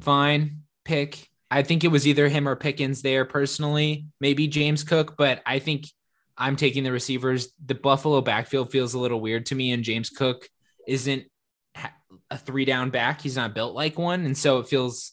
[0.00, 1.28] Fine pick.
[1.50, 5.60] I think it was either him or Pickens there personally, maybe James Cook, but I
[5.60, 5.86] think
[6.36, 7.52] I'm taking the receivers.
[7.64, 10.48] The Buffalo backfield feels a little weird to me, and James Cook
[10.86, 11.24] isn't
[12.30, 13.20] a three down back.
[13.20, 14.24] He's not built like one.
[14.24, 15.12] And so it feels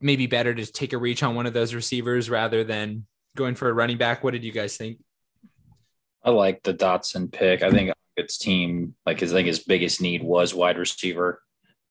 [0.00, 3.06] maybe better to take a reach on one of those receivers rather than
[3.36, 4.22] going for a running back.
[4.22, 4.98] What did you guys think?
[6.22, 7.62] I like the Dotson pick.
[7.62, 11.40] I think its team, like I think his biggest need was wide receiver.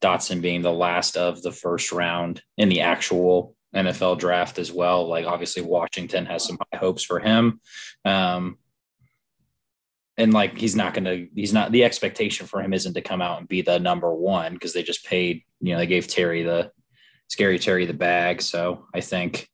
[0.02, 5.08] Dotson being the last of the first round in the actual NFL draft as well.
[5.08, 7.62] Like obviously Washington has some high hopes for him.
[8.04, 8.58] Um,
[10.18, 13.22] and like he's not going to he's not the expectation for him isn't to come
[13.22, 16.44] out and be the number one because they just paid you know they gave terry
[16.44, 16.72] the
[17.28, 19.48] scary terry the bag so i think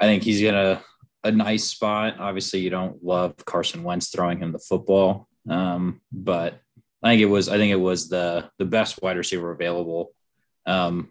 [0.00, 0.82] i think he's gonna
[1.24, 6.60] a nice spot obviously you don't love carson wentz throwing him the football um, but
[7.02, 10.12] i think it was i think it was the the best wide receiver available
[10.66, 11.10] um,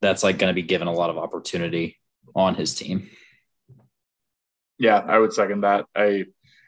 [0.00, 1.98] that's like going to be given a lot of opportunity
[2.34, 3.10] on his team.
[4.78, 5.86] Yeah, I would second that.
[5.94, 6.24] I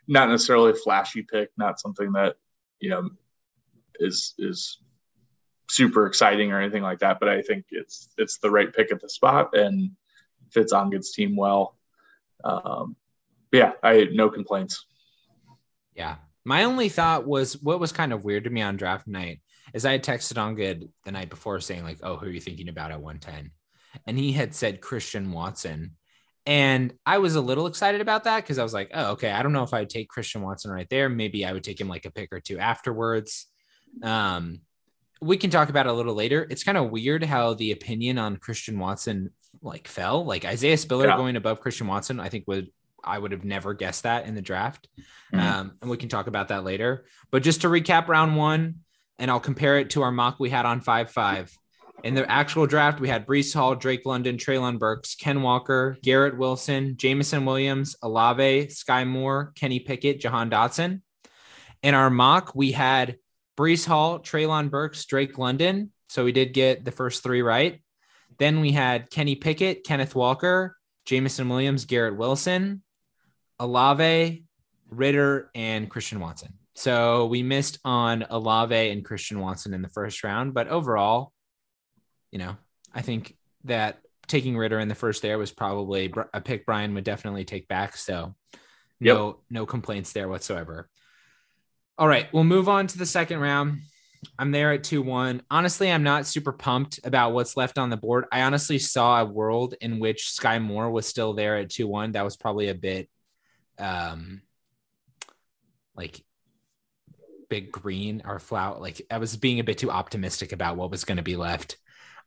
[0.06, 2.36] not necessarily a flashy pick, not something that
[2.80, 3.10] you know
[3.98, 4.78] is is
[5.68, 9.00] super exciting or anything like that, but I think it's it's the right pick at
[9.00, 9.92] the spot and
[10.50, 11.76] fits on Good's team well.
[12.44, 12.96] Um,
[13.52, 14.84] yeah, I no complaints.
[15.94, 16.16] Yeah.
[16.44, 19.40] My only thought was what was kind of weird to me on draft night
[19.74, 22.40] is I had texted on good the night before saying like, "Oh, who are you
[22.40, 23.50] thinking about at 110?"
[24.06, 25.96] And he had said Christian Watson.
[26.46, 29.30] And I was a little excited about that because I was like, oh, okay.
[29.30, 31.08] I don't know if I would take Christian Watson right there.
[31.08, 33.46] Maybe I would take him like a pick or two afterwards.
[34.00, 34.60] Um,
[35.20, 36.46] we can talk about it a little later.
[36.50, 39.30] It's kind of weird how the opinion on Christian Watson
[39.62, 40.24] like fell.
[40.24, 41.16] Like Isaiah Spiller yeah.
[41.16, 42.70] going above Christian Watson, I think would
[43.02, 44.88] I would have never guessed that in the draft.
[45.32, 45.40] Mm-hmm.
[45.40, 47.06] Um, and we can talk about that later.
[47.30, 48.80] But just to recap round one,
[49.18, 51.56] and I'll compare it to our mock we had on five five.
[52.04, 56.36] In the actual draft, we had Breece Hall, Drake London, Treylon Burks, Ken Walker, Garrett
[56.36, 61.00] Wilson, Jameson Williams, Olave, Sky Moore, Kenny Pickett, Jahan Dotson.
[61.82, 63.16] In our mock, we had
[63.56, 65.92] Breece Hall, Treylon Burks, Drake London.
[66.08, 67.80] So we did get the first three right.
[68.38, 72.82] Then we had Kenny Pickett, Kenneth Walker, Jameson Williams, Garrett Wilson,
[73.58, 74.44] Olave,
[74.90, 76.54] Ridder, and Christian Watson.
[76.74, 81.32] So we missed on Olave and Christian Watson in the first round, but overall,
[82.30, 82.56] you know,
[82.94, 87.04] I think that taking Ridder in the first there was probably a pick Brian would
[87.04, 87.96] definitely take back.
[87.96, 88.34] So
[89.00, 89.36] no, yep.
[89.48, 90.88] no complaints there whatsoever.
[91.98, 93.80] All right, we'll move on to the second round.
[94.38, 95.42] I'm there at 2 1.
[95.50, 98.26] Honestly, I'm not super pumped about what's left on the board.
[98.30, 102.12] I honestly saw a world in which Skyy Moore was still there at 2 1.
[102.12, 103.08] That was probably a bit
[103.78, 104.42] um
[105.94, 106.22] like
[107.48, 108.80] big green or flout.
[108.80, 111.76] Like I was being a bit too optimistic about what was going to be left.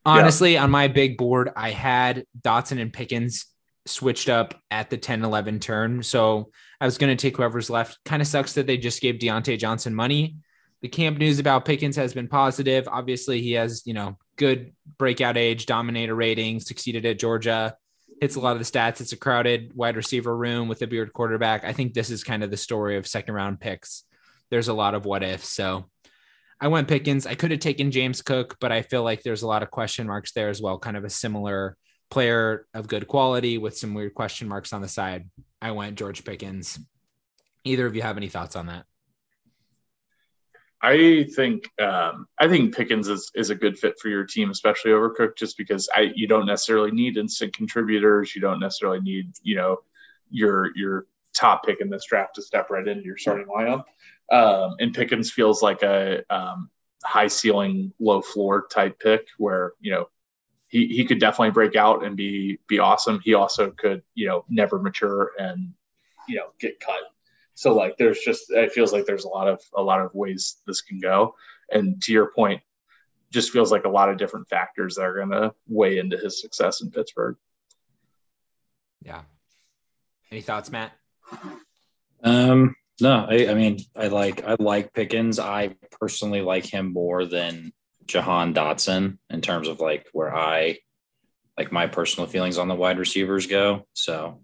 [0.04, 0.64] Honestly, yeah.
[0.64, 3.46] on my big board, I had Dotson and Pickens
[3.86, 6.02] switched up at the 10 11 turn.
[6.02, 7.98] So I was going to take whoever's left.
[8.04, 10.36] Kind of sucks that they just gave Diontae Johnson money.
[10.82, 12.88] The camp news about Pickens has been positive.
[12.88, 17.76] Obviously, he has, you know, good breakout age, dominator rating, succeeded at Georgia,
[18.20, 19.00] hits a lot of the stats.
[19.00, 21.64] It's a crowded wide receiver room with a beard quarterback.
[21.64, 24.04] I think this is kind of the story of second round picks.
[24.50, 25.48] There's a lot of what ifs.
[25.48, 25.90] So
[26.60, 27.26] I went Pickens.
[27.26, 30.06] I could have taken James Cook, but I feel like there's a lot of question
[30.06, 30.78] marks there as well.
[30.78, 31.76] Kind of a similar
[32.10, 35.30] player of good quality with some weird question marks on the side.
[35.62, 36.78] I went George Pickens.
[37.64, 38.84] Either of you have any thoughts on that?
[40.82, 44.92] I think um, I think Pickens is, is a good fit for your team, especially
[44.92, 48.34] over Cook, just because I you don't necessarily need instant contributors.
[48.34, 49.78] You don't necessarily need you know
[50.30, 53.84] your your top pick in this draft to step right into your starting lineup.
[54.32, 56.70] Um, and Pickens feels like a um,
[57.04, 60.08] high ceiling, low floor type pick where, you know,
[60.70, 63.20] he, he could definitely break out and be be awesome.
[63.24, 65.74] He also could, you know, never mature and,
[66.28, 67.00] you know, get cut.
[67.54, 70.58] So like there's just it feels like there's a lot of a lot of ways
[70.66, 71.34] this can go.
[71.72, 72.62] And to your point,
[73.30, 76.82] just feels like a lot of different factors that are gonna weigh into his success
[76.82, 77.36] in Pittsburgh.
[79.02, 79.22] Yeah.
[80.30, 80.92] Any thoughts, Matt?
[82.22, 85.40] Um, no, I, I, mean, I like I like Pickens.
[85.40, 87.72] I personally like him more than
[88.10, 90.78] Jahan Dotson in terms of like where I
[91.56, 93.86] like my personal feelings on the wide receivers go.
[93.92, 94.42] So,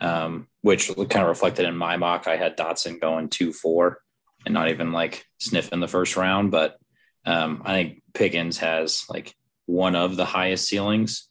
[0.00, 2.28] um, which kind of reflected in my mock.
[2.28, 3.98] I had Dotson going two four
[4.44, 6.76] and not even like sniffing the first round, but
[7.24, 11.28] um, I think Pickens has like one of the highest ceilings.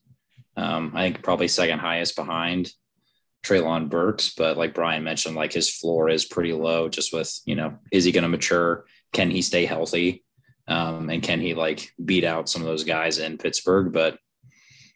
[0.57, 2.71] Um, I think probably second highest behind
[3.45, 7.55] Treylon Burks, but like Brian mentioned, like his floor is pretty low just with, you
[7.55, 8.85] know, is he going to mature?
[9.13, 10.24] Can he stay healthy?
[10.67, 13.93] Um, and can he like beat out some of those guys in Pittsburgh?
[13.93, 14.17] But,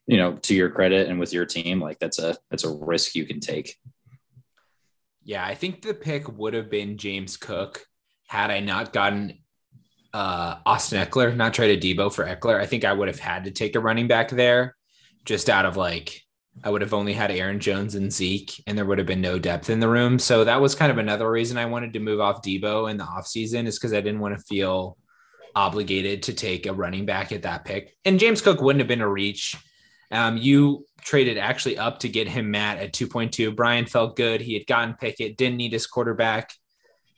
[0.08, 3.15] you know, to your credit and with your team, like that's a, that's a risk
[3.15, 3.75] you can take.
[5.23, 5.45] Yeah.
[5.45, 7.86] I think the pick would have been James Cook
[8.27, 9.39] had I not gotten
[10.13, 12.60] uh, Austin Ekeler, not try to Deebo for Ekeler.
[12.60, 14.75] I think I would have had to take a running back there
[15.25, 16.21] just out of like,
[16.63, 19.39] I would have only had Aaron Jones and Zeke, and there would have been no
[19.39, 20.19] depth in the room.
[20.19, 23.05] So that was kind of another reason I wanted to move off Deebo in the
[23.05, 24.97] offseason is because I didn't want to feel
[25.55, 27.95] obligated to take a running back at that pick.
[28.05, 29.55] And James Cook wouldn't have been a reach.
[30.12, 33.55] Um, you traded actually up to get him Matt at 2.2.
[33.55, 34.41] Brian felt good.
[34.41, 36.51] He had gotten Pickett, didn't need his quarterback.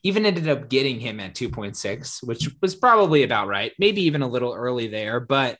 [0.03, 3.71] Even ended up getting him at 2.6, which was probably about right.
[3.77, 5.19] Maybe even a little early there.
[5.19, 5.57] But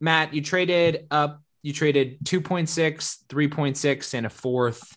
[0.00, 4.96] Matt, you traded up you traded 2.6, 3.6, and a fourth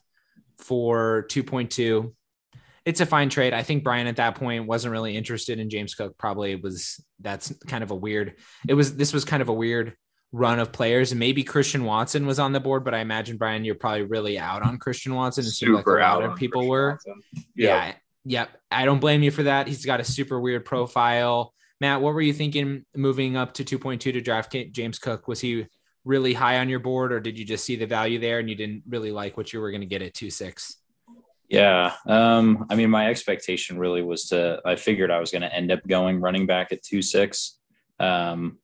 [0.57, 2.13] for 2.2.
[2.85, 3.53] It's a fine trade.
[3.53, 6.17] I think Brian at that point wasn't really interested in James Cook.
[6.17, 8.35] Probably was that's kind of a weird.
[8.67, 9.95] It was this was kind of a weird
[10.31, 11.13] run of players.
[11.13, 14.63] Maybe Christian Watson was on the board, but I imagine Brian, you're probably really out
[14.63, 15.43] on Christian Watson.
[15.43, 16.99] It seemed like a lot of people were.
[17.55, 17.87] Yeah.
[17.87, 17.95] Yep.
[18.23, 18.49] Yep.
[18.71, 19.67] I don't blame you for that.
[19.67, 21.53] He's got a super weird profile.
[21.79, 25.27] Matt, what were you thinking moving up to 2.2 to draft James Cook?
[25.27, 25.65] Was he
[26.05, 28.55] really high on your board, or did you just see the value there and you
[28.55, 30.77] didn't really like what you were going to get at two six?
[31.51, 34.61] Yeah, um, I mean, my expectation really was to.
[34.63, 37.59] I figured I was going to end up going running back at two six,
[37.99, 38.57] um,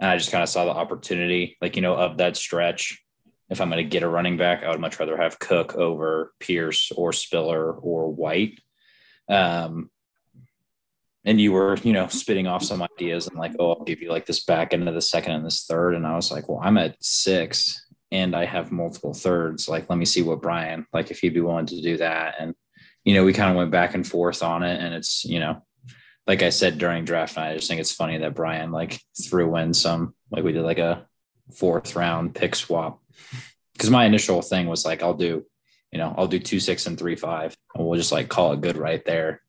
[0.00, 3.00] and I just kind of saw the opportunity, like you know, of that stretch.
[3.48, 6.32] If I'm going to get a running back, I would much rather have Cook over
[6.40, 8.58] Pierce or Spiller or White.
[9.28, 9.88] Um,
[11.24, 14.10] and you were, you know, spitting off some ideas and like, oh, I'll give you
[14.10, 15.94] like this back into the second and this third.
[15.94, 19.68] And I was like, well, I'm at six and I have multiple thirds.
[19.68, 22.36] Like, let me see what Brian, like, if he'd be willing to do that.
[22.38, 22.54] And,
[23.04, 24.80] you know, we kind of went back and forth on it.
[24.80, 25.64] And it's, you know,
[26.26, 29.56] like I said during draft night, I just think it's funny that Brian like threw
[29.56, 31.06] in some like we did like a
[31.56, 33.02] fourth round pick swap.
[33.72, 35.44] Because my initial thing was like, I'll do,
[35.90, 38.60] you know, I'll do two six and three five, and we'll just like call it
[38.60, 39.42] good right there.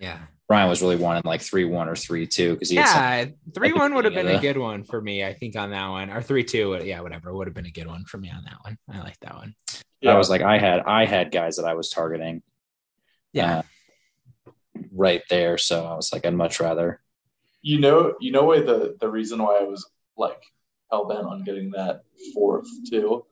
[0.00, 0.18] Yeah.
[0.46, 3.94] Brian was really wanting like three one or three two because he Yeah, three one
[3.94, 5.24] would have been beginning a good one for me.
[5.24, 6.78] I think on that one, or three two.
[6.84, 8.76] Yeah, whatever would have been a good one for me on that one.
[8.92, 9.54] I like that one.
[10.06, 12.42] I was like, I had I had guys that I was targeting.
[13.32, 13.58] Yeah.
[13.58, 14.52] uh,
[14.92, 15.56] right there.
[15.56, 17.00] So I was like, I'd much rather.
[17.62, 19.88] you know, you know why the the reason why I was
[20.18, 20.42] like
[20.90, 22.02] hell bent on getting that
[22.34, 23.24] fourth too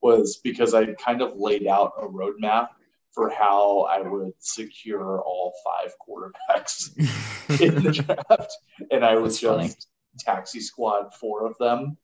[0.00, 2.68] was because I kind of laid out a roadmap
[3.14, 6.90] for how I would secure all five quarterbacks
[7.60, 8.52] in the draft,
[8.90, 9.68] and I would That's funny.
[9.68, 9.88] just
[10.18, 11.96] taxi squad four of them,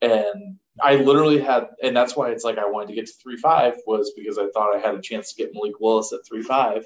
[0.00, 3.36] and I literally had, and that's why it's like I wanted to get to three
[3.36, 6.42] five was because I thought I had a chance to get Malik Willis at three
[6.42, 6.84] five,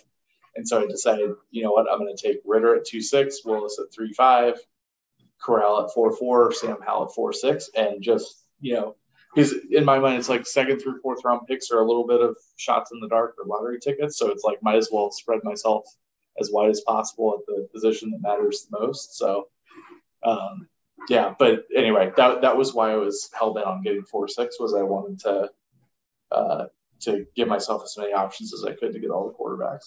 [0.57, 3.45] and so I decided, you know what, I'm going to take Ridder at two six,
[3.45, 4.59] Willis at three five,
[5.41, 8.97] Corral at four four, Sam Howell at four six, and just you know.
[9.35, 12.20] Because in my mind, it's like second through fourth round picks are a little bit
[12.20, 14.18] of shots in the dark or lottery tickets.
[14.18, 15.85] So it's like might as well spread myself
[16.41, 19.16] as wide as possible at the position that matters the most.
[19.16, 19.49] So,
[20.22, 20.68] um,
[21.09, 21.35] yeah.
[21.39, 24.74] But anyway, that that was why I was hell bent on getting four six was
[24.74, 25.51] I wanted to
[26.33, 26.64] uh,
[27.01, 29.85] to give myself as many options as I could to get all the quarterbacks.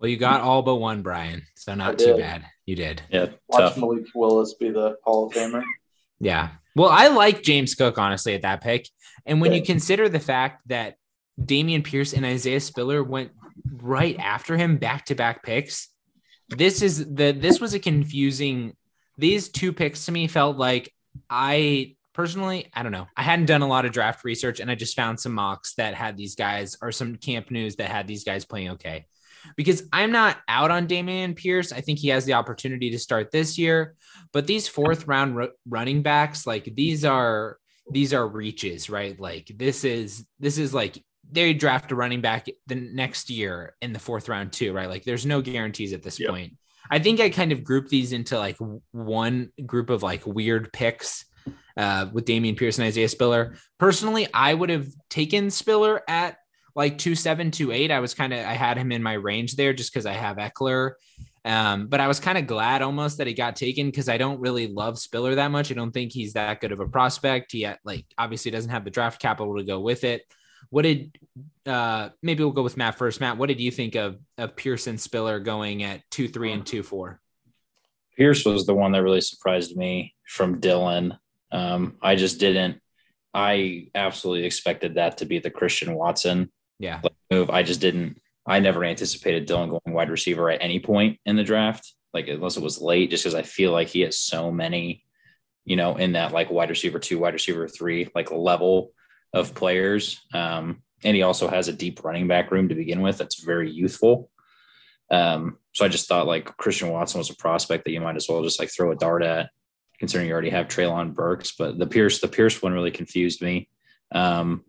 [0.00, 1.44] Well, you got all but one, Brian.
[1.56, 2.44] So not too bad.
[2.66, 3.02] You did.
[3.10, 3.78] Yeah, Watch tough.
[3.78, 5.64] Malik Willis be the Hall of Famer.
[6.20, 6.50] Yeah.
[6.78, 8.88] Well, I like James Cook honestly at that pick.
[9.26, 10.94] And when you consider the fact that
[11.40, 13.32] Dameon Pierce and Isaiah Spiller went
[13.70, 15.88] right after him back to back picks,
[16.48, 18.76] this is the this was a confusing
[19.18, 20.94] these two picks to me felt like
[21.28, 23.08] I personally, I don't know.
[23.16, 25.94] I hadn't done a lot of draft research and I just found some mocks that
[25.94, 29.06] had these guys or some camp news that had these guys playing okay.
[29.56, 31.72] Because I'm not out on Dameon Pierce.
[31.72, 33.94] I think he has the opportunity to start this year,
[34.32, 37.58] but these fourth round ru- running backs, like these are
[37.90, 39.18] these are reaches, right?
[39.18, 43.92] Like this is this is like they draft a running back the next year in
[43.92, 44.88] the fourth round too, right?
[44.88, 46.30] Like there's no guarantees at this Yep.
[46.30, 46.56] point.
[46.90, 48.56] I think I kind of group these into like
[48.92, 51.26] one group of like weird picks
[51.76, 53.56] uh, with Dameon Pierce and Isaiah Spiller.
[53.78, 56.38] Personally, I would have taken Spiller at
[56.78, 57.90] like two seven, two eight.
[57.90, 60.36] I was kind of I had him in my range there just because I have
[60.36, 60.92] Ekeler.
[61.44, 64.40] Um, but I was kind of glad almost that he got taken because I don't
[64.40, 65.72] really love Spiller that much.
[65.72, 67.50] I don't think he's that good of a prospect.
[67.50, 70.22] He had, like obviously doesn't have the draft capital to go with it.
[70.70, 71.18] What did
[71.66, 73.20] uh maybe we'll go with Matt first.
[73.20, 76.84] Matt, what did you think of of Pearson Spiller going at two three and two
[76.84, 77.20] four?
[78.16, 81.18] Pierce was the one that really surprised me from Dylan.
[81.50, 82.80] Um, I just didn't.
[83.34, 87.00] I absolutely expected that to be the Christian Watson Yeah.
[87.30, 87.50] move.
[87.50, 88.20] I just didn't.
[88.46, 92.56] I never anticipated Dylan going wide receiver at any point in the draft, like unless
[92.56, 95.04] it was late, just because I feel like he has so many,
[95.64, 98.92] you know, in that like wide receiver two, wide receiver three, like level
[99.34, 100.20] of players.
[100.32, 103.70] Um, and he also has a deep running back room to begin with that's very
[103.70, 104.30] youthful.
[105.10, 108.28] Um, so I just thought like Christian Watson was a prospect that you might as
[108.28, 109.50] well just like throw a dart at,
[109.98, 111.52] considering you already have Treylon Burks.
[111.52, 113.68] But the Pierce, the Pierce one really confused me.
[114.12, 114.64] Um,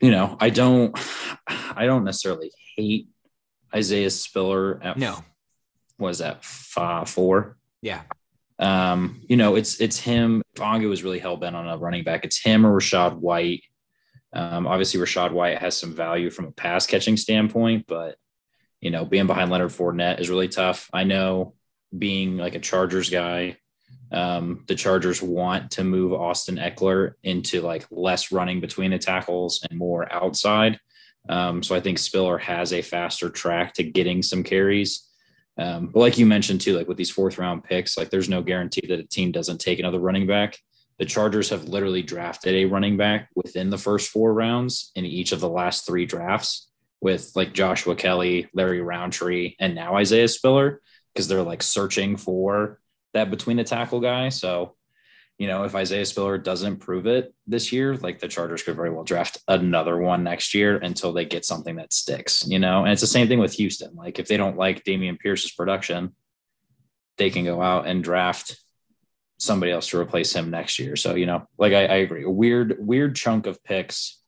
[0.00, 0.96] you know, I don't,
[1.46, 3.08] I don't necessarily hate
[3.74, 5.24] Isaiah Spiller at No.
[5.98, 7.56] was that five, four.
[7.82, 8.02] Yeah.
[8.58, 10.42] Um, you know, it's it's him.
[10.54, 13.62] If Angu was really hell bent on a running back, it's him or Rachaad White.
[14.32, 18.16] Um, obviously, Rachaad White has some value from a pass catching standpoint, but
[18.80, 20.88] you know, being behind Leonard Fournette is really tough.
[20.92, 21.54] I know
[21.96, 23.56] being like a Chargers guy,
[24.12, 29.66] um, the Chargers want to move Austin Ekeler into like less running between the tackles
[29.68, 30.78] and more outside.
[31.28, 35.08] Um, so I think Spiller has a faster track to getting some carries.
[35.56, 38.42] Um, but like you mentioned too, like with these fourth round picks, like there's no
[38.42, 40.58] guarantee that a team doesn't take another running back.
[40.98, 45.32] The Chargers have literally drafted a running back within the first four rounds in each
[45.32, 46.68] of the last three drafts
[47.00, 50.80] with like Joshua Kelley, Larry Rountree, and now Isaiah Spiller
[51.12, 52.80] because they're like searching for
[53.14, 54.28] that between the tackle guy.
[54.28, 54.76] So,
[55.38, 58.90] you know, if Isaiah Spiller doesn't prove it this year, like the Chargers could very
[58.90, 62.84] well draft another one next year until they get something that sticks, you know?
[62.84, 63.94] And it's the same thing with Houston.
[63.96, 66.14] Like if they don't like Dameon Pierce's production,
[67.16, 68.56] they can go out and draft
[69.38, 70.94] somebody else to replace him next year.
[70.94, 72.24] So, you know, like I, I agree.
[72.24, 74.20] A weird, weird chunk of picks.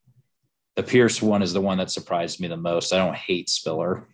[0.74, 2.93] The Pierce one is the one that surprised me the most.
[2.93, 4.07] I don't hate Spiller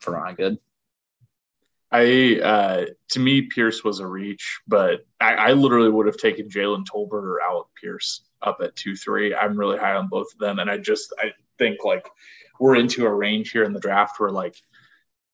[0.00, 0.58] for on good.
[1.90, 6.48] I uh, to me Pierce was a reach, but I, I literally would have taken
[6.48, 9.34] Jalen Tolbert or Alec Pierce up at two three.
[9.34, 12.06] I'm really high on both of them, and I just I think like
[12.60, 14.56] we're into a range here in the draft where like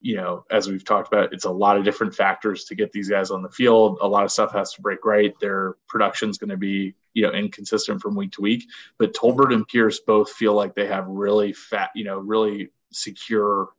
[0.04, 3.08] you know, as we've talked about, it's a lot of different factors to get these
[3.08, 3.96] guys on the field.
[4.02, 5.32] A lot of stuff has to break right.
[5.40, 8.66] Their production's going to be, you know, inconsistent from week to week.
[8.98, 13.70] But Tolbert and Pierce both feel like they have really fat, you know, really secure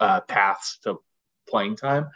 [0.00, 0.96] uh, paths to
[1.50, 2.08] playing time.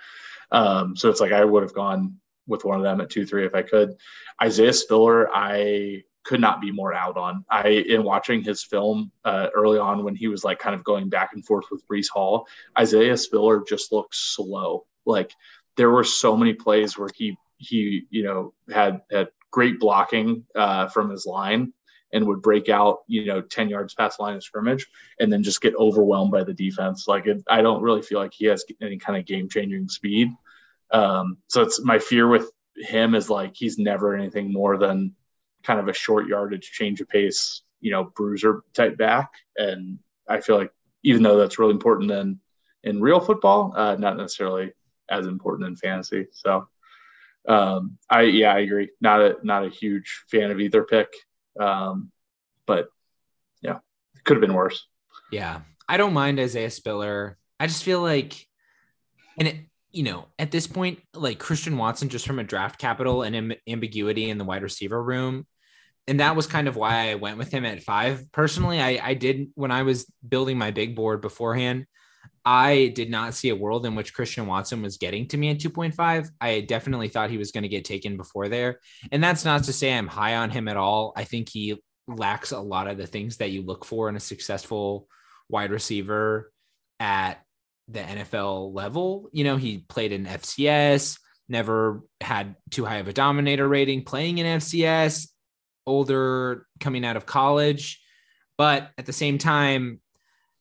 [0.51, 2.17] Um, so it's like I would have gone
[2.47, 3.95] with one of them at two three if I could.
[4.43, 7.45] Isaiah Spiller, I could not be more out on.
[7.51, 11.09] I in watching his film uh, early on when he was like kind of going
[11.09, 12.47] back and forth with Breece Hall,
[12.79, 14.87] Isaiah Spiller just looked slow.
[15.05, 15.33] Like
[15.77, 20.89] there were so many plays where he he you know had had great blocking uh,
[20.89, 21.73] from his line
[22.15, 24.87] and would break out you know 10 yards past line of scrimmage
[25.21, 28.33] and then just get overwhelmed by the defense like it, i don't really feel like
[28.33, 30.31] he has any kind of game changing speed
[30.91, 35.15] um, so it's my fear with him is like he's never anything more than
[35.65, 39.33] kind of a short yardage change of pace, you know, bruiser type back.
[39.57, 39.99] And
[40.29, 40.71] I feel like
[41.03, 42.41] even though that's really important in
[42.83, 44.73] in real football, uh, not necessarily
[45.09, 46.27] as important in fantasy.
[46.33, 46.69] So
[47.49, 48.91] um, I yeah, I agree.
[49.01, 51.09] Not a not a huge fan of either pick.
[51.61, 52.11] Um,
[52.67, 52.89] but
[53.63, 53.79] yeah,
[54.15, 54.87] it could have been worse.
[55.31, 55.61] Yeah.
[55.89, 57.39] I don't mind Isaiah Spiller.
[57.61, 58.47] I just feel like
[59.39, 59.57] and it
[59.95, 63.55] you know, at this point, like Christian Watson, just from a draft capital and Im-
[63.69, 65.47] ambiguity in the wide receiver room,
[66.09, 68.31] and that was kind of why I went with him at five.
[68.33, 71.87] Personally, I, I did when I was building my big board beforehand.
[72.45, 75.59] I did not see a world in which Christian Watson was getting to me at
[75.59, 76.29] 2.5.
[76.41, 78.81] I definitely thought he was going to get taken before there.
[79.11, 81.13] And that's not to say I'm high on him at all.
[81.17, 84.21] I think he lacks a lot of the things that you look for in a
[84.21, 85.09] successful
[85.49, 86.53] wide receiver
[87.01, 87.43] at
[87.89, 89.31] the NFL level.
[89.33, 91.19] You know, he played in FCS,
[91.49, 95.29] never had too high of a dominator rating playing in FCS,
[95.87, 98.03] older coming out of college.
[98.57, 100.01] But at the same time,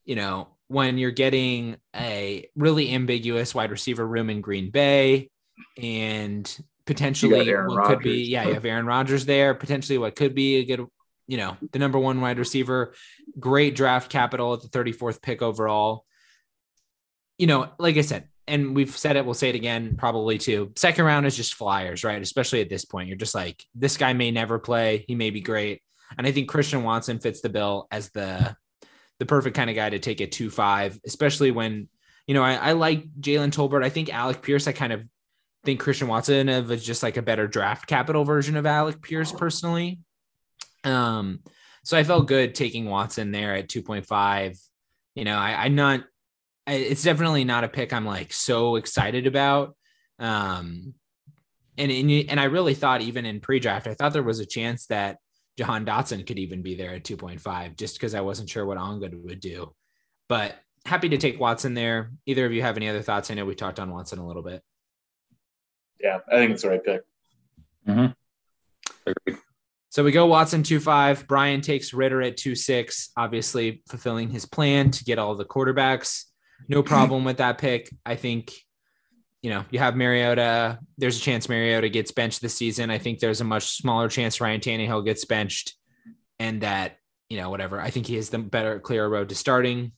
[0.05, 5.30] you know, when you're getting a really ambiguous wide receiver room in Green Bay
[5.82, 7.88] and potentially what Rodgers.
[7.88, 10.86] could be, yeah, you have Aaron Rodgers there, potentially what could be a good,
[11.28, 12.93] you know, the number one wide receiver,
[13.39, 16.05] great draft capital at the 34th pick overall.
[17.38, 20.74] You know, like I said, and we've said it, we'll say it again, probably too.
[20.76, 22.22] Second round is just flyers, right?
[22.22, 25.05] Especially at this point, you're just like, this guy may never play.
[25.07, 25.82] He may be great.
[26.18, 28.55] And I think Christian Watson fits the bill as the
[29.24, 31.88] the perfect kind of guy to take a two five, especially when
[32.28, 33.84] you know I, I like Jalen Tolbert.
[33.84, 34.67] I think Alec Pierce.
[34.67, 35.03] I kind of
[35.63, 39.32] think Christian Watson of is just like a better draft capital version of Alec Pierce
[39.32, 40.01] personally.
[40.84, 41.39] Um,
[41.86, 44.59] so I felt good taking Watson there at two point five.
[45.15, 46.03] You know, I, I'm not
[46.67, 49.76] it's definitely not a pick I'm like so excited about.
[50.19, 50.95] Um,
[51.78, 54.88] and and, and I really thought even in pre-draft, I thought there was a chance
[54.88, 55.17] that
[55.58, 59.14] Jahan Dotson could even be there at 2.5, just because I wasn't sure what Ongud
[59.24, 59.74] would do.
[60.28, 62.12] But happy to take Watson there.
[62.26, 63.30] Either of you have any other thoughts?
[63.30, 64.62] I know we talked on Watson a little bit.
[65.99, 67.01] Yeah, I think it's the right pick.
[67.88, 68.12] Mm-hmm.
[69.06, 69.39] Agreed.
[69.89, 71.28] So we go Watson two five.
[71.28, 73.12] Brian takes Ridder at two six.
[73.16, 76.26] Obviously fulfilling his plan to get all the quarterbacks
[76.68, 77.89] no problem with that pick.
[78.06, 78.54] I think,
[79.44, 80.80] you know, you have Mariota.
[80.98, 82.89] There's a chance Mariota gets benched this season.
[82.89, 85.76] I think there's a much smaller chance Ryan Tannehill gets benched,
[86.39, 86.96] and that
[87.30, 87.80] you know whatever.
[87.80, 89.91] I think he has the better, clearer road to starting.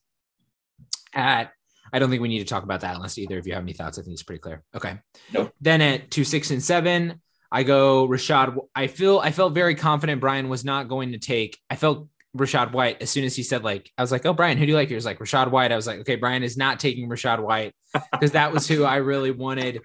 [1.13, 1.51] At
[1.93, 3.73] I don't think we need to talk about that unless either of you have any
[3.73, 3.99] thoughts.
[3.99, 4.63] I think it's pretty clear.
[4.75, 4.97] Okay.
[5.31, 5.53] Nope.
[5.61, 7.21] Then at two, six, and seven,
[7.51, 8.57] I go Rachaad.
[8.73, 11.59] I feel I felt very confident Brian was not going to take.
[11.69, 14.57] I felt Rachaad White as soon as he said like I was like, oh Brian,
[14.57, 14.89] who do you like?
[14.89, 15.71] He was like Rachaad White.
[15.71, 17.73] I was like, okay, Brian is not taking Rachaad White
[18.11, 19.81] because that was who I really wanted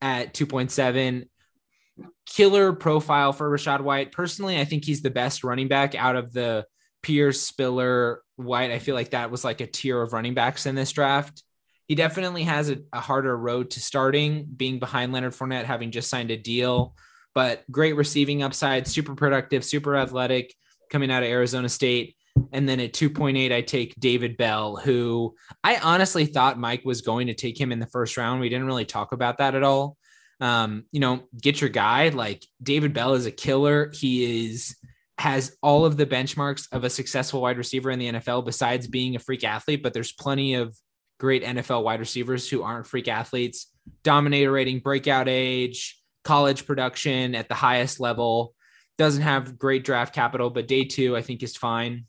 [0.00, 1.28] at 2.7.
[2.26, 4.12] Killer profile for Rachaad White.
[4.12, 6.64] Personally, I think he's the best running back out of the
[7.02, 8.70] Pierce, Spiller, White.
[8.70, 11.42] I feel like that was like a tier of running backs in this draft.
[11.86, 16.08] He definitely has a, a harder road to starting, being behind Leonard Fournette, having just
[16.08, 16.94] signed a deal,
[17.34, 20.54] but great receiving upside, super productive, super athletic
[20.90, 22.16] coming out of Arizona State.
[22.52, 25.34] And then at 2.8, I take David Bell, who
[25.64, 28.40] I honestly thought Mike was going to take him in the first round.
[28.40, 29.96] We didn't really talk about that at all.
[30.40, 32.08] Um, you know, get your guy.
[32.08, 33.90] Like David Bell is a killer.
[33.94, 34.76] He is
[35.18, 39.16] has all of the benchmarks of a successful wide receiver in the NFL, besides being
[39.16, 39.82] a freak athlete.
[39.82, 40.74] But there's plenty of
[41.18, 43.66] great NFL wide receivers who aren't freak athletes.
[44.02, 48.54] Dominator rating, breakout age, college production at the highest level
[49.00, 52.04] doesn't have great draft capital, but day two, I think is fine.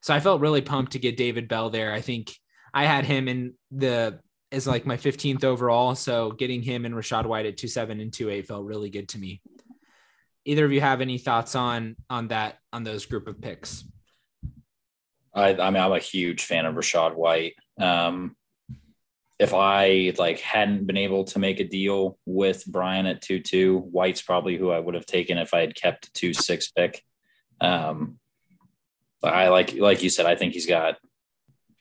[0.00, 1.92] So I felt really pumped to get David Bell there.
[1.92, 2.32] I think
[2.72, 4.20] I had him in the
[4.52, 5.96] as like my 15th overall.
[5.96, 9.08] So getting him and Rachaad White at two seven and two eight felt really good
[9.08, 9.42] to me.
[10.44, 13.82] Either of you have any thoughts on on that on those group of picks?
[15.34, 17.54] I, I mean, I'm a huge fan of Rachaad White.
[17.80, 18.36] Um,
[19.38, 23.78] if I like hadn't been able to make a deal with Brian at two two,
[23.78, 27.02] White's probably who I would have taken if I had kept two six pick.
[27.60, 28.18] Um,
[29.22, 30.98] I like like you said, I think he's got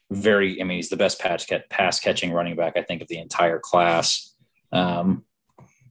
[0.10, 0.60] very.
[0.62, 3.60] I mean, he's the best pass pass catching running back I think of the entire
[3.60, 4.34] class.
[4.72, 5.26] Um,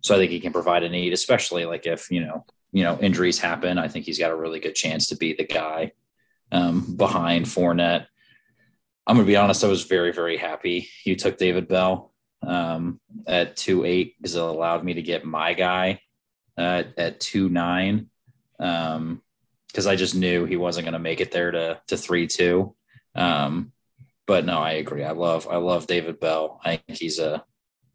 [0.00, 2.98] so I think he can provide a need, especially like if you know you know
[2.98, 3.78] injuries happen.
[3.78, 5.92] I think he's got a really good chance to be the guy
[6.50, 8.06] um, behind Fournette.
[9.06, 9.64] I'm gonna be honest.
[9.64, 14.42] I was very very happy you took David Bell um, at two eight because it
[14.42, 16.00] allowed me to get my guy
[16.56, 18.08] uh, at two nine
[18.56, 19.22] because um,
[19.76, 22.74] I just knew he wasn't to make it there to to three two.
[23.14, 23.72] Um,
[24.26, 25.04] but no, I agree.
[25.04, 26.60] I love I love David Bell.
[26.64, 27.44] I think he's a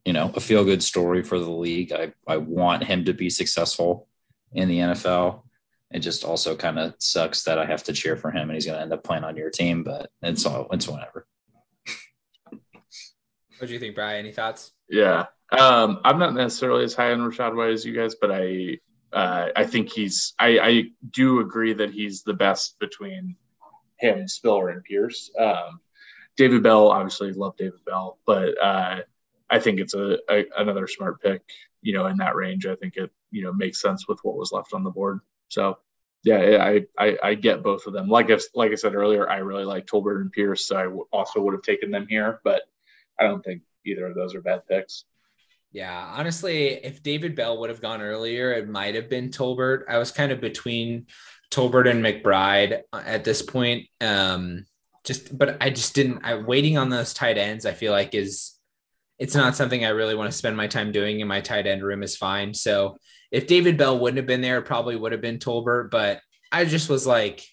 [0.05, 1.93] you know a feel good story for the league.
[1.93, 4.07] I I want him to be successful
[4.53, 5.43] in the NFL
[5.91, 8.65] it just also kind of sucks that I have to cheer for him and he's
[8.65, 11.27] going to end up playing on your team, but it's all, it's whatever.
[13.57, 14.19] What do you think, Brian?
[14.19, 14.71] Any thoughts?
[14.89, 15.25] Yeah.
[15.57, 18.79] Um, I'm not necessarily as high on Rachaad White as you guys, but I,
[19.13, 23.35] uh, I think he's, I, I do agree that he's the best between
[23.97, 25.31] him, Spiller, and Pierce.
[25.39, 25.79] Um,
[26.35, 28.99] David Bell, obviously love David Bell, but uh,
[29.49, 31.41] I think it's a, a, another smart pick.
[31.81, 34.51] You know, in that range, I think it you know makes sense with what was
[34.51, 35.19] left on the board.
[35.49, 35.77] So
[36.23, 38.09] yeah, I, I, I get both of them.
[38.09, 41.07] Like I, like I said earlier, I really like Tolbert and Pierce, so I w-
[41.11, 42.63] also would have taken them here, but
[43.19, 45.05] I don't think either of those are bad picks.
[45.71, 49.83] Yeah, honestly, if David Bell would have gone earlier, it might have been Tolbert.
[49.87, 51.07] I was kind of between
[51.51, 53.87] Tolbert and McBride at this point.
[54.01, 54.65] Um,
[55.03, 56.23] just, but I just didn't.
[56.23, 57.65] I waiting on those tight ends.
[57.65, 58.53] I feel like is
[59.19, 61.21] it's not something I really want to spend my time doing.
[61.21, 62.53] And my tight end room is fine.
[62.53, 62.97] So
[63.31, 65.91] if David Bell wouldn't have been there, it probably would have been Tolbert.
[65.91, 66.21] But
[66.51, 67.43] I just was like,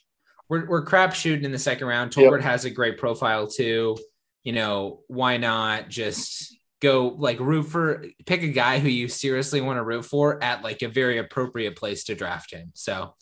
[0.49, 2.11] we're, we're crap shooting in the second round.
[2.11, 2.51] Tolbert yep.
[2.51, 3.97] has a great profile too.
[4.43, 9.61] You know, why not just go like root for pick a guy who you seriously
[9.63, 12.73] want to root for at like a very appropriate place to draft him.
[12.75, 13.15] So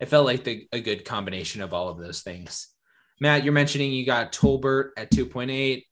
[0.00, 2.68] it felt like the, a good combination of all of those things.
[3.20, 5.84] Matt, you're mentioning you got Tolbert at 2.8.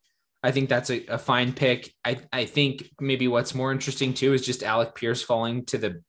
[0.42, 1.92] I think that's a, a fine pick.
[2.04, 6.02] I, I think maybe what's more interesting too is just Alec Pierce falling to the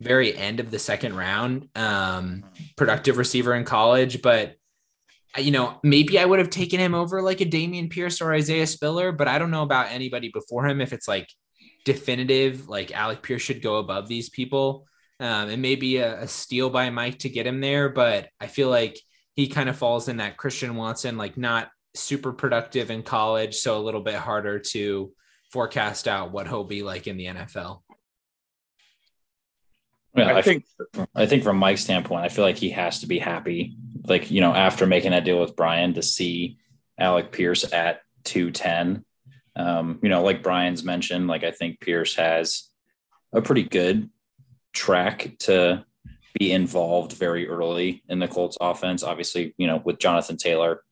[0.00, 1.68] very end of the second round.
[1.74, 2.44] Um,
[2.76, 4.54] productive receiver in college, but
[5.36, 8.66] you know, maybe I would have taken him over like a Dameon Pierce or Isaiah
[8.66, 11.28] Spiller, but I don't know about anybody before him if it's like
[11.84, 14.86] definitive, like Alec Pierce should go above these people.
[15.20, 18.46] Um, it may be a, a steal by Mike to get him there, but I
[18.46, 18.98] feel like
[19.34, 23.78] he kind of falls in that Christian Watson, like not super productive in college, so
[23.78, 25.12] a little bit harder to
[25.52, 27.80] forecast out what he'll be like in the NFL.
[30.16, 30.64] Yeah, I, think
[31.14, 33.76] I think from Mike's standpoint, I feel like he has to be happy.
[34.06, 36.58] Like, you know, after making that deal with Brian to see
[36.98, 39.04] Alec Pierce at 210.
[39.56, 42.68] Um, you know, like Brian's mentioned, like I think Pierce has
[43.32, 44.10] a pretty good
[44.72, 45.84] track to
[46.38, 49.02] be involved very early in the Colts offense.
[49.02, 50.82] Obviously, you know, with Jonathan Taylor,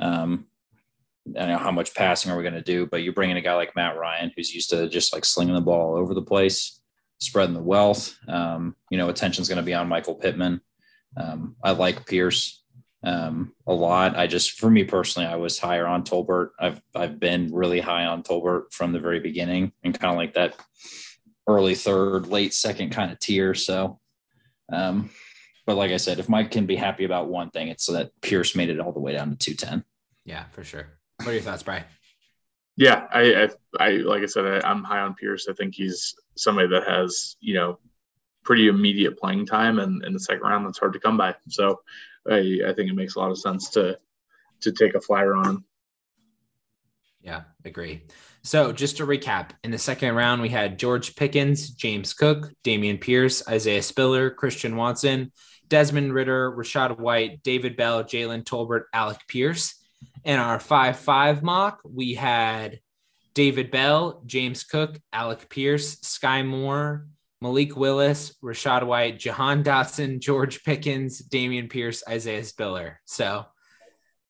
[0.00, 0.46] um,
[1.38, 3.42] I know how much passing are we going to do, but you bring in a
[3.42, 6.22] guy like Matt Ryan, who's used to just like slinging the ball all over the
[6.22, 6.80] place,
[7.18, 8.16] spreading the wealth.
[8.28, 10.60] Um, you know, attention's going to be on Michael Pittman.
[11.16, 12.64] Um, I like Pierce
[13.04, 14.16] um, a lot.
[14.16, 16.50] I just, for me personally, I was higher on Tolbert.
[16.58, 20.34] I've I've been really high on Tolbert from the very beginning, and kind of like
[20.34, 20.56] that
[21.48, 23.54] early third, late second kind of tier.
[23.54, 24.00] So,
[24.72, 25.10] um,
[25.66, 28.56] but like I said, if Mike can be happy about one thing, it's that Pierce
[28.56, 29.84] made it all the way down to two ten.
[30.24, 30.98] Yeah, for sure.
[31.22, 31.84] What are your thoughts, Brian?
[32.76, 33.48] Yeah, I, I,
[33.78, 35.46] I like I said, I, I'm high on Pierce.
[35.48, 37.78] I think he's somebody that has, you know,
[38.42, 41.34] pretty immediate playing time, and in the second round, that's hard to come by.
[41.48, 41.80] So,
[42.28, 43.98] I, I think it makes a lot of sense to
[44.62, 45.64] to take a flyer on him.
[47.20, 48.02] Yeah, agree.
[48.42, 53.00] So just to recap, in the second round, we had George Pickens, James Cook, Dameon
[53.00, 55.30] Pierce, Isaiah Spiller, Christian Watson,
[55.68, 59.81] Desmond Ridder, Rachaad White, David Bell, Jalen Tolbert, Alec Pierce.
[60.24, 62.80] In our 5 5 mock, we had
[63.34, 67.06] David Bell, James Cook, Alec Pierce, Skyy Moore,
[67.40, 73.00] Malik Willis, Rachaad White, Jahan Dotson, George Pickens, Dameon Pierce, Isaiah Spiller.
[73.04, 73.46] So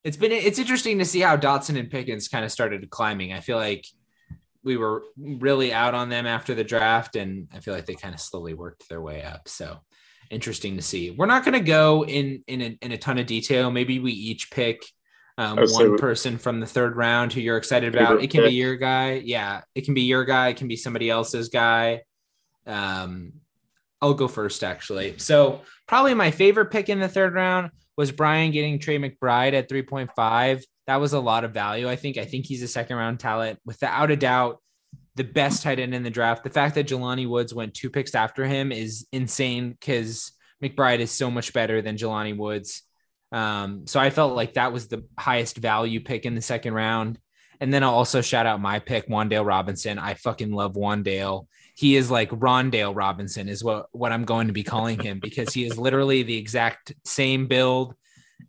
[0.04, 3.32] it's been it's interesting to see how Dotson and Pickens kind of started climbing.
[3.32, 3.86] I feel like
[4.64, 8.14] we were really out on them after the draft, and I feel like they kind
[8.14, 9.48] of slowly worked their way up.
[9.48, 9.78] So
[10.30, 11.10] interesting to see.
[11.10, 13.70] We're not going to go in in a, in a ton of detail.
[13.70, 14.82] Maybe we each pick
[15.38, 18.22] um, one person from the third round who you're excited about.
[18.22, 18.50] It can pick.
[18.50, 19.14] be your guy.
[19.24, 20.48] Yeah, it can be your guy.
[20.48, 22.02] It can be somebody else's guy.
[22.66, 23.34] Um,
[24.00, 25.18] I'll go first, actually.
[25.18, 29.68] So, probably my favorite pick in the third round was Brian getting Trey McBride at
[29.68, 30.62] 3.5.
[30.86, 31.88] that was a lot of value.
[31.88, 32.18] I think.
[32.18, 34.58] I think he's a second round talent without a doubt.
[35.14, 36.42] The best tight end in the draft.
[36.42, 41.10] The fact that Jelani Woods went two picks after him is insane because McBride is
[41.10, 42.82] so much better than Jelani Woods.
[43.32, 47.18] Um, so I felt like that was the highest value pick in the second round.
[47.60, 49.98] And then I'll also shout out my pick, Wan'Dale Robinson.
[49.98, 51.46] I fucking love Wan'Dale.
[51.74, 55.54] He is like Rondale Robinson, is what, what I'm going to be calling him because
[55.54, 57.94] he is literally the exact same build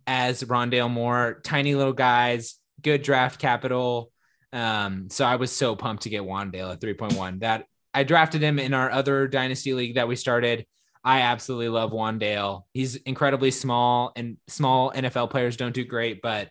[0.07, 1.39] as Rondale Moore.
[1.43, 4.11] Tiny little guys, good draft capital.
[4.51, 7.39] Um, so I was so pumped to get Wan'Dale at 3.1.
[7.41, 10.65] That I drafted him in our other dynasty league that we started.
[11.03, 12.63] I absolutely love Wan'Dale.
[12.73, 16.49] He's incredibly small, and small NFL players don't do great, but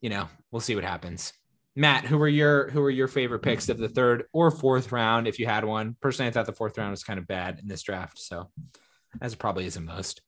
[0.00, 1.32] you know, we'll see what happens.
[1.74, 5.26] Matt, who were your who were your favorite picks of the third or fourth round,
[5.26, 5.96] if you had one?
[6.00, 8.50] Personally, I thought the fourth round was kind of bad in this draft, so
[9.20, 10.20] as it probably isn't most.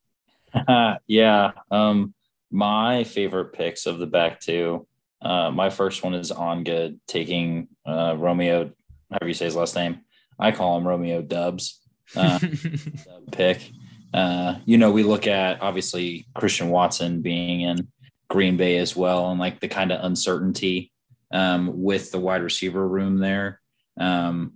[1.07, 2.15] yeah, um,
[2.51, 4.87] my favorite picks of the back two.
[5.21, 8.71] Uh, my first one is on good, taking uh, Romeo,
[9.11, 10.01] however you say his last name.
[10.39, 11.81] I call him Romeo Dubs
[12.17, 12.39] uh,
[13.33, 13.71] pick.
[14.13, 17.89] Uh, you know, we look at obviously Christian Watson being in
[18.29, 20.93] Green Bay as well, and like the kind of uncertainty
[21.33, 23.61] um, with the wide receiver room there.
[23.99, 24.55] Um,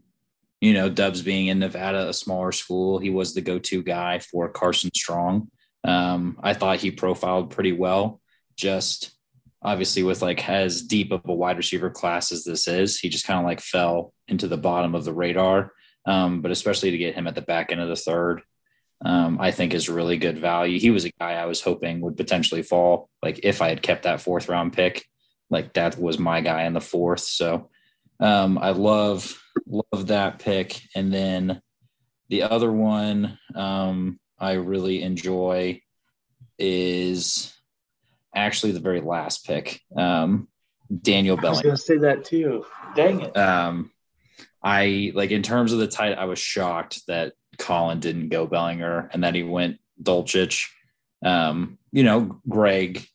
[0.60, 4.48] you know, Dubs being in Nevada, a smaller school, he was the go-to guy for
[4.48, 5.50] Carson Strong.
[5.84, 8.20] Um, I thought he profiled pretty well.
[8.56, 9.12] Just
[9.62, 13.26] obviously with like as deep of a wide receiver class as this is, he just
[13.26, 15.72] kind of like fell into the bottom of the radar.
[16.06, 18.42] Um, but especially to get him at the back end of the third,
[19.04, 20.80] um, I think is really good value.
[20.80, 23.08] He was a guy I was hoping would potentially fall.
[23.22, 25.04] Like if I had kept that fourth round pick,
[25.50, 27.20] like that was my guy in the fourth.
[27.20, 27.70] So
[28.20, 30.80] um, I love love that pick.
[30.94, 31.62] And then
[32.28, 35.80] the other one um, I really enjoy
[36.58, 37.54] is
[38.34, 40.48] actually the very last pick, um,
[41.02, 41.46] Daniel Belling.
[41.46, 42.66] I was going to say that too.
[42.94, 43.36] Dang it.
[43.36, 43.90] Um,
[44.62, 49.10] I like in terms of the tight, I was shocked that Colin didn't go Bellinger
[49.12, 50.66] and that he went Dulcich.
[51.24, 53.06] Um, you know, Greg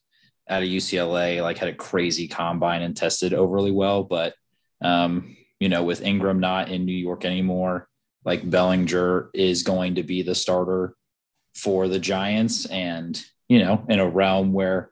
[0.48, 4.34] out of UCLA like had a crazy combine and tested overly well, but
[4.82, 7.88] um, you know, with Engram not in New York anymore,
[8.24, 10.94] like Bellinger is going to be the starter
[11.54, 14.90] for the Giants, and you know, in a realm where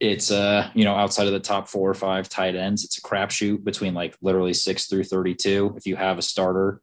[0.00, 3.02] it's uh you know outside of the top four or five tight ends it's a
[3.02, 6.80] crapshoot between like literally six through 32 if you have a starter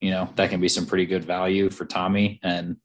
[0.00, 2.40] you know that can be some pretty good value for tommy.
[2.42, 2.76] And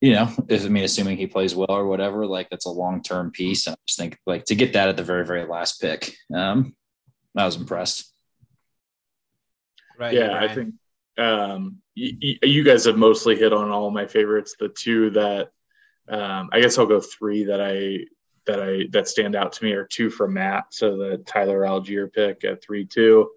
[0.00, 3.32] you know if, i mean assuming he plays well or whatever like that's a long-term
[3.32, 3.66] piece.
[3.66, 6.74] And i just think like to get that at the very very last pick um
[7.36, 8.12] i was impressed.
[9.98, 10.74] Right yeah i think
[11.18, 14.56] um you, you guys have mostly hit on all my favorites.
[14.58, 15.50] The two that
[16.08, 18.04] um, I guess I'll go three that I
[18.46, 20.66] that I that stand out to me are two from Matt.
[20.70, 23.30] So the Tyler Allgeier pick at three two,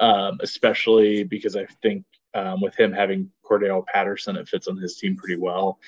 [0.00, 2.04] um, especially because I think
[2.34, 5.78] um, with him having Cordell Patterson, it fits on his team pretty well.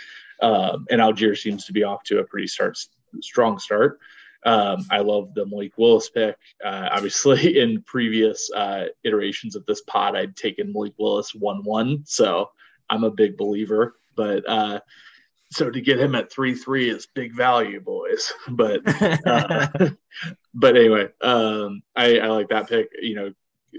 [0.40, 2.78] Um, and Allgeier seems to be off to a pretty start
[3.20, 3.98] strong start.
[4.44, 6.36] Um, I love the Malik Willis pick.
[6.64, 12.04] Uh, obviously, in previous uh, iterations of this pod, I'd taken Malik Willis one one,
[12.06, 12.50] so
[12.88, 13.96] I'm a big believer.
[14.14, 14.80] But uh,
[15.50, 18.32] so to get him at three three is big value, boys.
[18.48, 18.80] But
[19.26, 19.68] uh,
[20.54, 22.90] but anyway, um, I, I like that pick.
[23.00, 23.32] You know,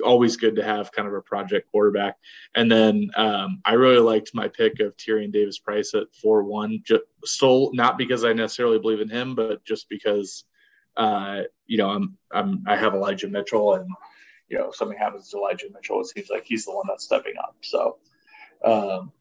[0.03, 2.17] always good to have kind of a project quarterback.
[2.55, 6.81] And then um, I really liked my pick of Tyrion Davis Price at four one.
[6.83, 10.45] Just stole not because I necessarily believe in him, but just because
[10.97, 13.89] uh, you know I'm I'm I have Elijah Mitchell, and
[14.47, 17.05] you know if something happens to Elijah Mitchell, it seems like he's the one that's
[17.05, 17.55] stepping up.
[17.61, 17.97] So.
[18.63, 19.13] Um,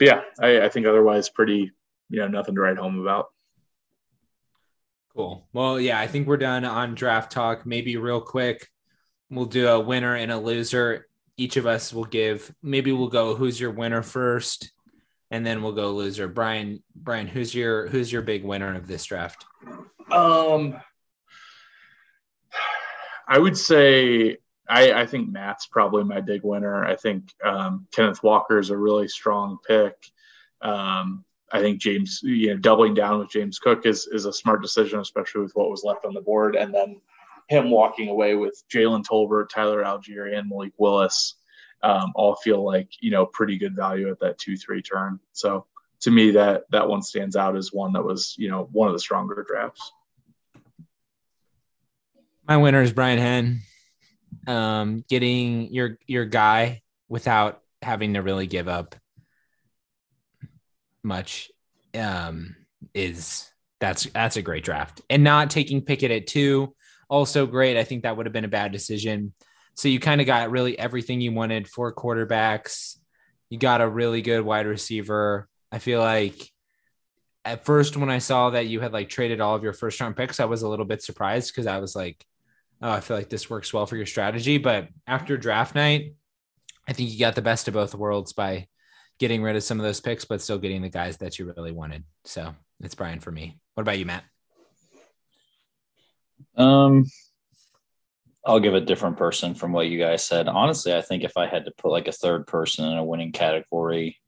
[0.00, 1.72] yeah, I, I think otherwise pretty
[2.10, 3.26] you know nothing to write home about.
[5.14, 5.46] Cool.
[5.52, 7.66] Well, yeah, I think we're done on draft talk.
[7.66, 8.68] Maybe real quick,
[9.28, 11.06] we'll do a winner and a loser.
[11.36, 12.54] Each of us will give.
[12.62, 13.34] Maybe we'll go.
[13.34, 14.72] Who's your winner first,
[15.30, 16.28] and then we'll go loser.
[16.28, 16.82] Brian.
[16.94, 19.46] Brian, who's your who's your big winner of this draft?
[20.10, 20.80] Um,
[23.26, 24.38] I would say
[24.68, 26.84] I, I think Matt's probably my big winner.
[26.84, 29.96] I think um, Kenneth Walker is a really strong pick.
[30.62, 34.62] Um, I think James, you know, doubling down with James Cook is is a smart
[34.62, 36.56] decision, especially with what was left on the board.
[36.56, 37.00] And then
[37.48, 41.34] him walking away with Jalen Tolbert, Tyler Allgeier, and Malik Willis
[41.82, 45.18] um, all feel like you know pretty good value at that two three turn.
[45.32, 45.66] So
[46.00, 48.94] to me, that that one stands out as one that was you know one of
[48.94, 49.92] the stronger drafts.
[52.46, 53.60] My winner is Brian Henn.
[54.46, 58.94] Um, getting your your guy without having to really give up
[61.02, 61.50] much
[61.94, 62.56] um,
[62.94, 65.00] is that's that's a great draft.
[65.10, 66.74] And not taking Pickett at two,
[67.08, 67.76] also great.
[67.76, 69.32] I think that would have been a bad decision.
[69.74, 72.96] So you kind of got really everything you wanted for quarterbacks.
[73.48, 75.48] You got a really good wide receiver.
[75.72, 76.50] I feel like
[77.44, 80.16] at first when I saw that you had like traded all of your first round
[80.16, 82.24] picks, I was a little bit surprised because I was like,
[82.82, 84.58] oh, I feel like this works well for your strategy.
[84.58, 86.14] But after draft night,
[86.86, 88.68] I think you got the best of both worlds by
[89.20, 91.72] getting rid of some of those picks, but still getting the guys that you really
[91.72, 92.02] wanted.
[92.24, 93.58] So it's Brian for me.
[93.74, 94.24] What about you, Matt?
[96.56, 97.04] Um,
[98.44, 100.48] I'll give a different person from what you guys said.
[100.48, 103.32] Honestly, I think if I had to put like a third person in a winning
[103.32, 104.18] category,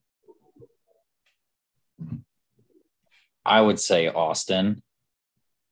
[3.45, 4.83] I would say Austin.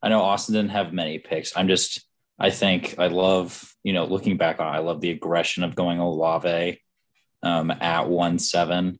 [0.03, 1.55] I know Austin didn't have many picks.
[1.55, 2.05] I'm just,
[2.39, 5.99] I think I love, you know, looking back on, I love the aggression of going
[5.99, 6.81] Olave
[7.43, 8.99] um, at one seven.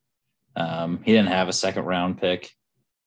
[0.57, 2.51] Um, he didn't have a second round pick,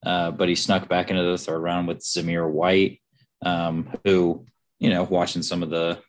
[0.05, 3.01] uh, but he snuck back into the third round with Zamir White,
[3.45, 4.45] um, who,
[4.79, 5.99] you know, watching some of the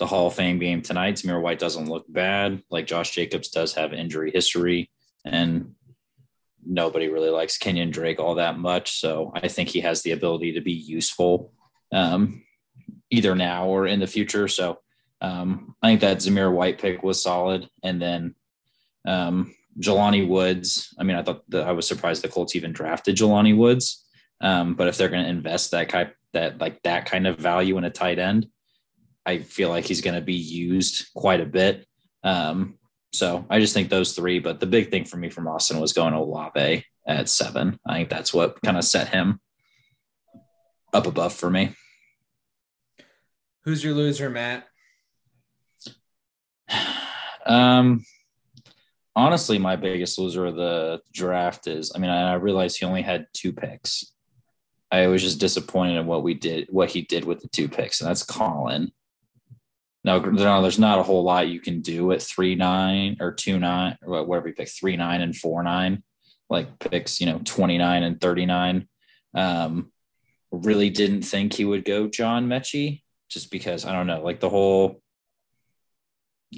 [0.00, 2.62] the Hall of Fame game tonight, Zamir White doesn't look bad.
[2.68, 4.90] Like Josh Jacobs does have injury history,
[5.24, 5.74] and
[6.66, 9.00] nobody really likes Kenyan Drake all that much.
[9.00, 11.52] So I think he has the ability to be useful
[11.92, 12.42] um,
[13.10, 14.48] either now or in the future.
[14.48, 14.80] So
[15.20, 17.68] um, I think that Zamir White pick was solid.
[17.82, 18.34] And then
[19.06, 20.94] um, Jelani Woods.
[20.98, 24.04] I mean, I thought that I was surprised the Colts even drafted Jelani Woods.
[24.40, 27.78] Um, but if they're going to invest that kind, that like that kind of value
[27.78, 28.46] in a tight end,
[29.26, 31.86] I feel like he's going to be used quite a bit.
[32.22, 32.78] Um,
[33.12, 34.38] so I just think those three.
[34.38, 37.78] But the big thing for me from Austin was going to Olave at seven.
[37.86, 39.40] I think that's what kind of set him
[40.92, 41.74] up above for me.
[43.64, 44.66] Who's your loser, Matt?
[47.46, 48.02] Um,
[49.16, 53.26] honestly, my biggest loser of the draft is I mean, I realized he only had
[53.32, 54.12] two picks.
[54.90, 58.00] I was just disappointed in what we did, what he did with the two picks,
[58.00, 58.92] and that's Colin.
[60.04, 63.58] Now, no, there's not a whole lot you can do at three nine or two
[63.58, 66.02] nine or whatever you pick, three nine and four nine,
[66.50, 68.86] like picks, you know, 29 and 39.
[69.34, 69.90] Um,
[70.52, 74.50] really didn't think he would go John Metchie just because I don't know, like the
[74.50, 75.02] whole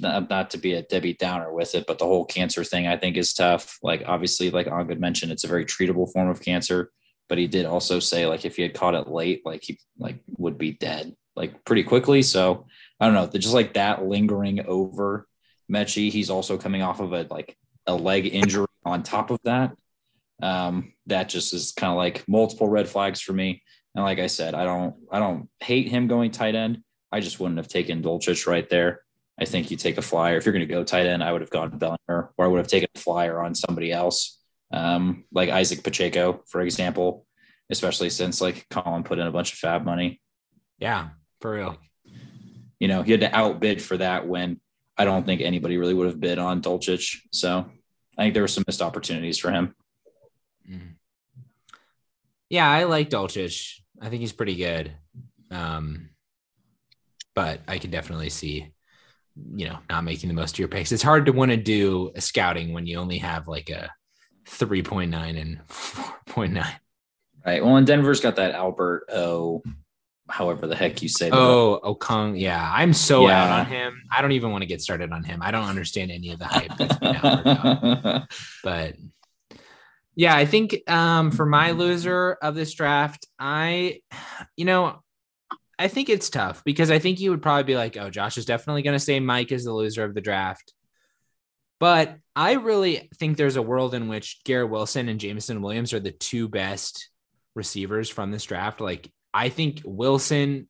[0.01, 2.97] not, not to be a Debbie Downer with it, but the whole cancer thing I
[2.97, 3.77] think is tough.
[3.81, 6.91] Like obviously, like Ongood mentioned, it's a very treatable form of cancer,
[7.29, 10.19] but he did also say like if he had caught it late, like he like
[10.37, 12.21] would be dead like pretty quickly.
[12.21, 12.65] So
[12.99, 15.27] I don't know, just like that lingering over
[15.71, 16.11] Metchie.
[16.11, 19.75] He's also coming off of a like a leg injury on top of that.
[20.41, 23.63] Um, that just is kind of like multiple red flags for me.
[23.95, 26.83] And like I said, I don't I don't hate him going tight end.
[27.11, 29.01] I just wouldn't have taken Dulcich right there.
[29.39, 30.37] I think you take a flyer.
[30.37, 32.57] If you're going to go tight end, I would have gone Bellinger, or I would
[32.57, 34.39] have taken a flyer on somebody else,
[34.71, 37.25] um, like Isaac Pacheco, for example.
[37.69, 40.21] Especially since like Colin put in a bunch of FAAB money.
[40.79, 41.09] Yeah,
[41.41, 41.77] for real.
[42.79, 44.61] You know, he had to outbid for that when
[44.97, 47.17] I don't think anybody really would have bid on Dulcich.
[47.33, 47.69] So
[48.17, 49.75] I think there were some missed opportunities for him.
[50.69, 50.95] Mm.
[52.49, 53.81] Yeah, I like Dulcich.
[54.01, 54.93] I think he's pretty good.
[55.51, 56.11] Um,
[57.35, 58.71] but I can definitely see,
[59.55, 60.91] you know, not making the most of your picks.
[60.91, 63.89] It's hard to want to do a scouting when you only have like a
[64.47, 66.65] 3.9 and 4.9.
[67.45, 67.63] Right.
[67.63, 69.63] Well, and Denver's got that Albert O
[70.29, 71.29] however the heck you say.
[71.31, 72.39] Oh, Okung.
[72.39, 73.43] Yeah, I'm so yeah.
[73.43, 74.01] out on him.
[74.11, 75.41] I don't even want to get started on him.
[75.41, 78.23] I don't understand any of the hype that's been out.
[78.63, 78.95] but
[80.15, 84.01] yeah, I think um, for my loser of this draft, I,
[84.55, 85.01] you know,
[85.79, 88.45] I think it's tough because I think you would probably be like, oh, Josh is
[88.45, 90.73] definitely going to say Mike is the loser of the draft.
[91.79, 95.99] But I really think there's a world in which Garrett Wilson and Jameson Williams are
[95.99, 97.09] the two best
[97.53, 98.81] receivers from this draft.
[98.81, 100.67] Like I think Wilson,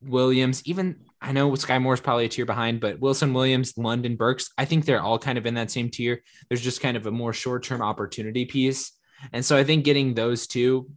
[0.00, 4.16] Williams, even I know Skyy Moore is probably a tier behind, but Wilson, Williams, London,
[4.16, 6.22] Burks, I think they're all kind of in that same tier.
[6.48, 8.92] There's just kind of a more short term opportunity piece.
[9.32, 10.90] And so I think getting those two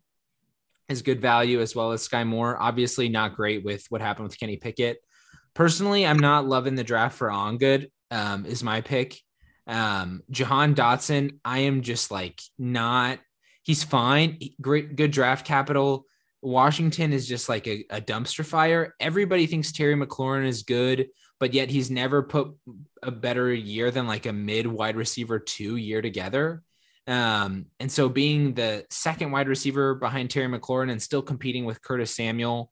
[0.89, 2.57] is good value as well as Sky Moore.
[2.61, 4.97] Obviously, not great with what happened with Kenny Pickett.
[5.53, 9.19] Personally, I'm not loving the draft for Ongood, um, is my pick.
[9.67, 13.19] Um, Jahan Dotson, I am just like not,
[13.63, 14.39] he's fine.
[14.61, 16.05] Great, good draft capital
[16.41, 18.95] Washington is just like a, a, dumpster fire.
[18.99, 21.09] Everybody thinks Terry McLaurin is good,
[21.39, 22.55] but yet he's never put
[23.03, 26.63] a better year than like a mid wide receiver two year together.
[27.09, 31.81] Um, and so being the second wide receiver behind Terry McLaurin and still competing with
[31.81, 32.71] Curtis Samuel,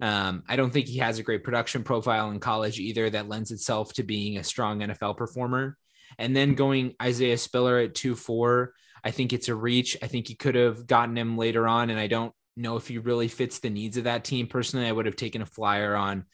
[0.00, 3.52] um, I don't think he has a great production profile in college either that lends
[3.52, 5.78] itself to being a strong NFL performer.
[6.18, 8.74] And then going Isaiah Spiller at 2 4,
[9.04, 9.96] I think it's a reach.
[10.02, 11.88] I think you could have gotten him later on.
[11.88, 14.48] And I don't know if he really fits the needs of that team.
[14.48, 16.24] Personally, I would have taken a flyer on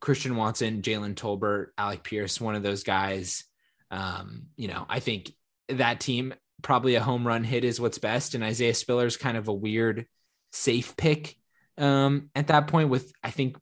[0.00, 3.44] Christian Watson, Jalen Tolbert, Alec Pierce, one of those guys.
[3.90, 5.32] Um, you know, I think
[5.70, 8.34] that team probably a home run hit is what's best.
[8.34, 10.06] And Isaiah Spiller is kind of a weird
[10.52, 11.36] safe pick
[11.76, 13.56] um, at that point with, I think,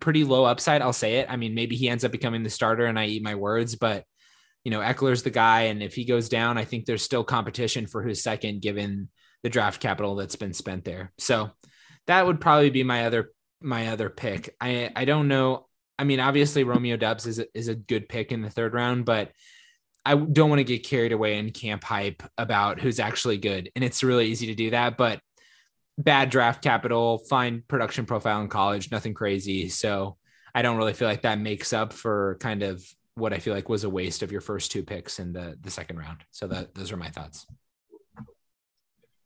[0.00, 0.82] pretty low upside.
[0.82, 1.26] I'll say it.
[1.30, 4.04] I mean, maybe he ends up becoming the starter and I eat my words, but
[4.64, 5.62] you know, Ekeler's the guy.
[5.62, 9.08] And if he goes down, I think there's still competition for who's second given
[9.42, 11.12] the draft capital that's been spent there.
[11.18, 11.50] So
[12.06, 13.30] that would probably be my other
[13.62, 14.54] my other pick.
[14.60, 15.66] I I don't know.
[15.98, 19.04] I mean, obviously Romeo Doubs is a, is a good pick in the third round,
[19.04, 19.32] but
[20.04, 23.70] I don't want to get carried away in camp hype about who's actually good.
[23.74, 25.20] And it's really easy to do that, but
[25.98, 29.68] bad draft capital, fine production profile in college, nothing crazy.
[29.68, 30.16] So
[30.54, 32.82] I don't really feel like that makes up for kind of
[33.14, 35.70] what I feel like was a waste of your first two picks in the the
[35.70, 36.24] second round.
[36.30, 37.46] So that those are my thoughts.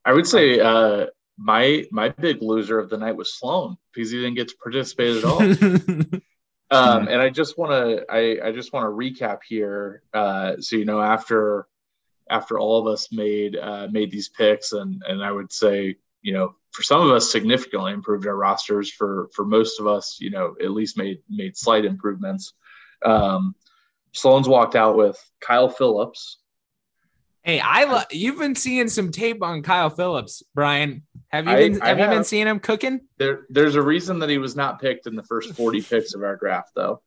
[0.05, 1.07] I would say uh,
[1.39, 5.17] my my big loser of the night was Sloan because he didn't get to participate
[5.19, 6.21] at all.
[6.75, 10.77] um, and I just want to I, I just want to recap here, uh, so
[10.77, 11.67] you know after
[12.29, 16.33] after all of us made uh, made these picks, and and I would say you
[16.33, 18.91] know for some of us significantly improved our rosters.
[18.91, 22.55] For for most of us, you know at least made made slight improvements.
[23.05, 23.55] Um,
[24.13, 26.39] Sloan's walked out with Kyle Phillips,
[27.45, 31.03] Hey, I lo- you've been seeing some tape on Kyle Phillips, Brian.
[31.29, 33.03] Have you been I, have, have you been seeing him cooking?
[33.19, 36.23] There, there's a reason that he was not picked in the first 40 picks of
[36.23, 37.03] our draft, though.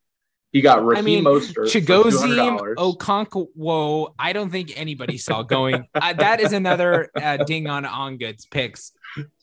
[0.52, 1.66] He got Raheem I mean, Mostert.
[1.66, 4.14] Chigoziem Okonkwo.
[4.18, 5.88] I don't think anybody saw going.
[5.96, 8.92] uh, that is another uh, ding on Ongood's picks.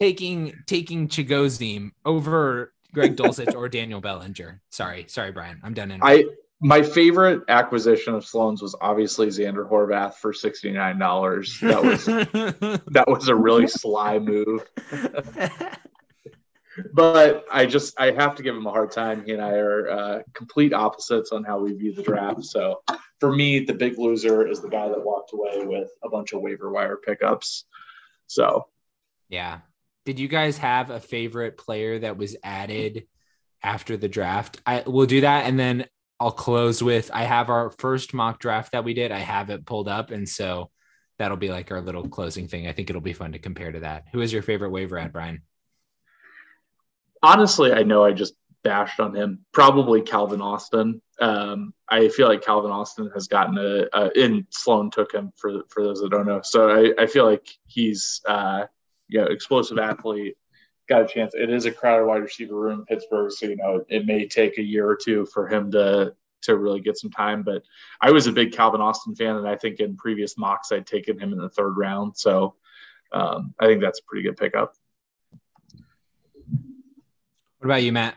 [0.01, 4.63] Taking taking Chigoziem over Greg Dulcich or Daniel Bellinger.
[4.71, 5.61] Sorry, sorry, Brian.
[5.63, 5.99] I'm done.
[6.01, 6.25] I
[6.65, 11.59] my favorite acquisition of Sloan's was obviously Zander Horvath for sixty nine dollars.
[11.61, 14.65] That was that was a really sly move.
[16.95, 19.27] but I just I have to give him a hard time.
[19.27, 22.45] He and I are uh, complete opposites on how we view the draft.
[22.45, 22.83] So
[23.21, 26.41] for me, the big loser is the guy that walked away with a bunch of
[26.41, 27.67] waiver wire pickups.
[28.27, 28.69] So
[29.29, 29.59] yeah.
[30.07, 33.07] Did you guys have a favorite player that was added
[33.63, 34.63] after the draft?
[34.65, 35.87] I will do that, and then
[36.25, 39.13] I'll close with I have our first mock draft that we did.
[39.13, 40.11] I have it pulled up.
[40.11, 40.71] And so
[41.19, 42.67] that'll be like our little closing thing.
[42.67, 44.07] I think it'll be fun to compare to that.
[44.11, 45.43] Who is your favorite waiver at, Brian?
[47.23, 49.45] Honestly, I know I just bashed on him.
[49.53, 51.03] Probably Calvin Austin.
[51.21, 55.65] Um, I feel like Calvin Austin has gotten a, a in Sloan took him for
[55.69, 56.41] for those that don't know.
[56.43, 58.65] So I, I feel like he's uh,
[59.09, 60.39] you know explosive athlete,
[60.89, 61.35] got a chance.
[61.35, 64.59] It is a crowded wide receiver room in Pittsburgh, so you know it may take
[64.59, 67.43] a year or two for him to to really get some time.
[67.43, 67.63] But
[68.01, 71.19] I was a big Calvin Austin fan, and I think in previous mocks I'd taken
[71.19, 72.17] him in the third round.
[72.17, 72.55] So
[73.13, 74.75] um, I think that's a pretty good pickup.
[77.59, 78.17] What about you, Matt?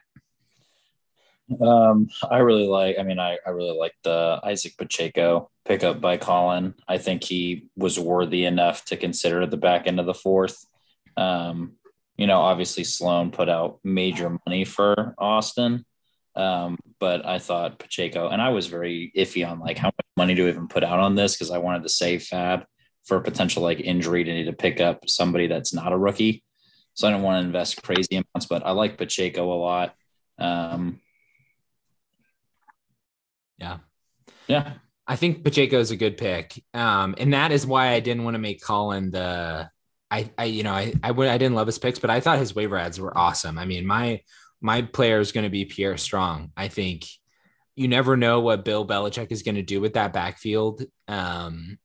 [1.62, 2.98] Um, I really like.
[3.00, 6.74] I mean, I, I really like the Isaac Pacheco pickup by Colin.
[6.88, 10.66] I think he was worthy enough to consider the back end of the fourth.
[11.16, 11.77] Um,
[12.18, 15.86] you know, obviously Sloan put out major money for Austin.
[16.36, 20.36] Um, but I thought Pacheco, and I was very iffy on like how much money
[20.36, 22.66] do we even put out on this because I wanted to save FAAB
[23.06, 26.44] for potential like injury to need to pick up somebody that's not a rookie.
[26.94, 29.96] So I don't want to invest crazy amounts, but I like Pacheco a lot.
[30.38, 31.00] Um,
[33.58, 33.78] yeah.
[34.48, 34.74] Yeah.
[35.08, 36.62] I think Pacheco is a good pick.
[36.74, 39.70] Um, and that is why I didn't want to make Colin the
[40.10, 42.40] I, I you know, I, I, would, I didn't love his picks, but I thought
[42.40, 43.58] his waiver ads were awesome.
[43.58, 44.22] I mean, my,
[44.62, 46.52] my player is going to be Pierre Strong.
[46.58, 47.06] I think
[47.76, 50.84] you never know what Bill Belichick is going to do with that backfield.
[51.08, 51.78] Um,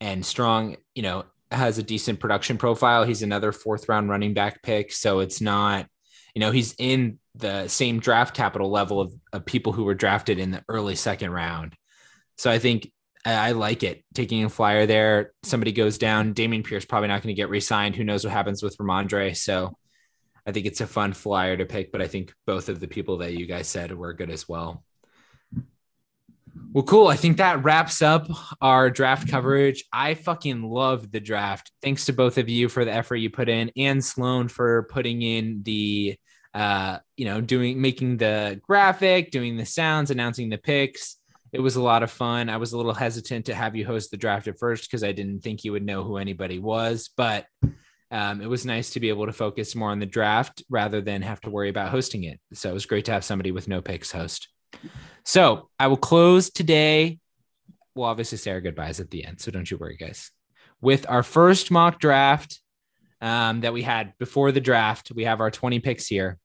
[0.00, 3.04] and Strong, you know, has a decent production profile.
[3.04, 4.92] He's another fourth round running back pick.
[4.92, 5.86] So it's not,
[6.34, 10.38] you know, he's in the same draft capital level of, of people who were drafted
[10.38, 11.76] in the early second round.
[12.36, 12.90] So I think
[13.32, 14.04] I like it.
[14.14, 16.32] Taking a flyer there, somebody goes down.
[16.32, 17.96] Dameon Pierce probably not going to get re-signed.
[17.96, 19.36] Who knows what happens with Rhamondre?
[19.36, 19.76] So
[20.46, 23.18] I think it's a fun flyer to pick, but I think both of the people
[23.18, 24.84] that you guys said were good as well.
[26.72, 27.08] Well, cool.
[27.08, 28.28] I think that wraps up
[28.60, 29.84] our draft coverage.
[29.92, 31.72] I fucking loved the draft.
[31.82, 35.22] Thanks to both of you for the effort you put in and Sloan for putting
[35.22, 36.16] in the
[36.54, 41.15] uh, you know, doing making the graphic, doing the sounds, announcing the picks
[41.52, 42.48] it was a lot of fun.
[42.48, 45.12] I was a little hesitant to have you host the draft at first because I
[45.12, 47.46] didn't think you would know who anybody was, but
[48.10, 51.22] um, it was nice to be able to focus more on the draft rather than
[51.22, 52.40] have to worry about hosting it.
[52.52, 54.48] So it was great to have somebody with no picks host.
[55.24, 57.18] So I will close today
[57.96, 59.40] we'll obviously say our goodbyes at the end.
[59.40, 60.30] So don't you worry, guys.
[60.80, 62.60] With our first mock draft
[63.20, 66.38] um, that we had before the draft, we have our 20 picks here.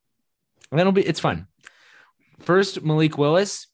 [0.71, 1.47] And it'll be it's fun.
[2.39, 3.67] First, Malik Willis.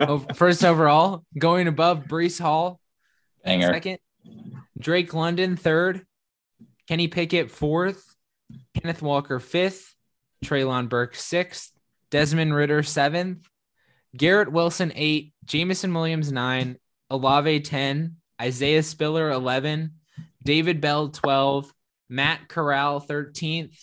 [0.00, 2.80] Oh, first overall, going above Breece Hall.
[3.44, 3.72] Banger.
[3.72, 3.98] Second,
[4.78, 6.06] Drake London, third.
[6.88, 8.04] Kenny Pickett, fourth.
[8.74, 9.94] Kenneth Walker, fifth.
[10.44, 11.72] Treylon Burke, sixth.
[12.10, 12.82] Desmond Ridder.
[12.82, 13.48] seventh.
[14.16, 15.32] Garrett Wilson, eight.
[15.44, 16.76] Jameson Williams, nine.
[17.10, 18.16] Olave, 10.
[18.40, 19.92] Isaiah Spiller, 11.
[20.42, 21.72] David Bell, 12.
[22.08, 23.76] Matt Corral, 13th.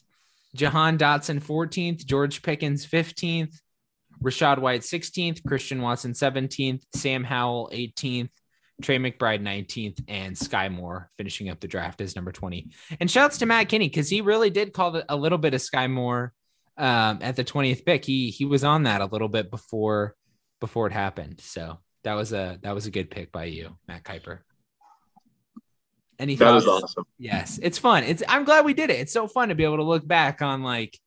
[0.55, 2.05] Jahan Dotson, 14th.
[2.05, 3.59] George Pickens, 15th.
[4.23, 5.43] Rachaad White, 16th.
[5.45, 6.83] Christian Watson, 17th.
[6.95, 8.29] Sam Howell, 18th.
[8.81, 12.71] Trey McBride 19th and Skyy Moore finishing up the draft as number 20.
[12.99, 15.89] And shouts to Matt Kinney because he really did call a little bit of Skyy
[15.91, 16.33] Moore
[16.77, 18.03] um, at the 20th pick.
[18.03, 20.15] He he was on that a little bit before
[20.59, 21.39] before it happened.
[21.39, 24.39] So that was a that was a good pick by you, Matt Kiper.
[26.19, 26.65] Any That thoughts?
[26.65, 27.05] was awesome.
[27.17, 28.03] Yes, it's fun.
[28.03, 28.99] It's I'm glad we did it.
[28.99, 30.97] It's so fun to be able to look back on like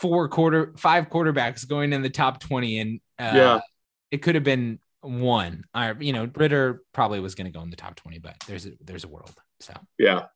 [0.00, 3.60] four quarter five quarterbacks going in the top 20 and uh, Yeah.
[4.10, 5.64] it could have been one.
[5.74, 8.66] Or you know, Ridder probably was going to go in the top 20, but there's
[8.66, 9.34] a there's a world.
[9.60, 10.26] So Yeah.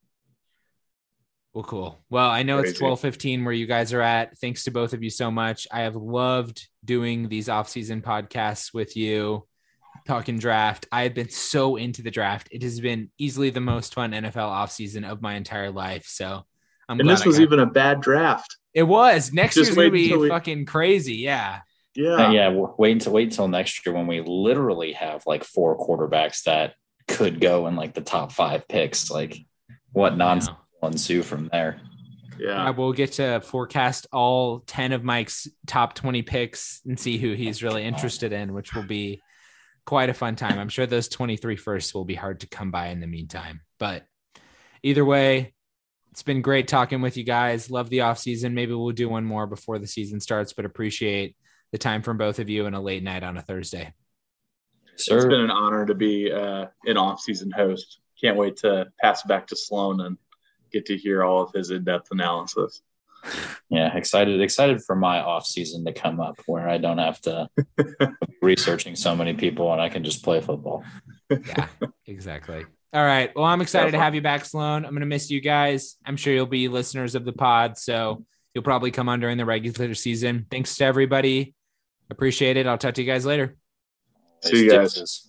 [1.53, 1.99] well, cool.
[2.09, 2.79] Well, I know it's Crazy.
[2.79, 4.37] 12 15 where you guys are at.
[4.37, 5.67] Thanks to both of you so much.
[5.71, 9.47] I have loved doing these off-season podcasts with you,
[10.07, 10.87] talking draft.
[10.91, 12.47] I have been so into the draft.
[12.51, 16.05] It has been easily the most fun NFL offseason of my entire life.
[16.05, 16.45] So
[16.87, 18.55] I'm And this I was even a bad draft.
[18.73, 21.15] It was next Just year's gonna be we- fucking crazy.
[21.15, 21.61] Yeah.
[21.95, 22.27] Yeah.
[22.27, 25.77] Uh, yeah, w- wait until wait until next year when we literally have like four
[25.77, 26.75] quarterbacks that
[27.07, 29.09] could go in like the top five picks.
[29.09, 29.37] Like,
[29.91, 30.57] what nonsense know.
[30.81, 31.81] will ensue from there?
[32.39, 32.63] Yeah.
[32.63, 37.33] I will get to forecast all 10 of Mike's top 20 picks and see who
[37.33, 39.19] he's really interested in, which will be
[39.85, 40.57] quite a fun time.
[40.57, 43.61] I'm sure those 23 firsts will be hard to come by in the meantime.
[43.77, 44.05] But
[44.83, 45.53] either way,
[46.19, 47.71] it's been great talking with you guys.
[47.71, 48.53] Love the off season.
[48.53, 51.37] Maybe we'll do one more before the season starts, but appreciate
[51.71, 53.93] the time from both of you and a late night on a Thursday.
[54.95, 58.01] It's been an honor to be uh, an off-season host.
[58.19, 60.17] Can't wait to pass back to Sloan and
[60.73, 62.81] get to hear all of his in-depth analysis.
[63.69, 67.49] yeah, excited excited for my off season to come up where I don't have to
[67.77, 67.85] be
[68.41, 70.83] researching so many people and I can just play football.
[71.29, 71.67] Yeah,
[72.05, 72.65] exactly.
[72.91, 73.31] All right.
[73.35, 74.83] Well, I'm excited to have you back, Sloan.
[74.83, 75.95] I'm going to miss you guys.
[76.05, 77.77] I'm sure you'll be listeners of the pod.
[77.77, 80.47] So you'll probably come on during the regular season.
[80.49, 81.53] Thanks to everybody.
[82.09, 82.65] Appreciate it.
[82.65, 83.55] I'll talk to you guys later.
[84.43, 84.95] See you guys.
[84.95, 85.28] Deuces.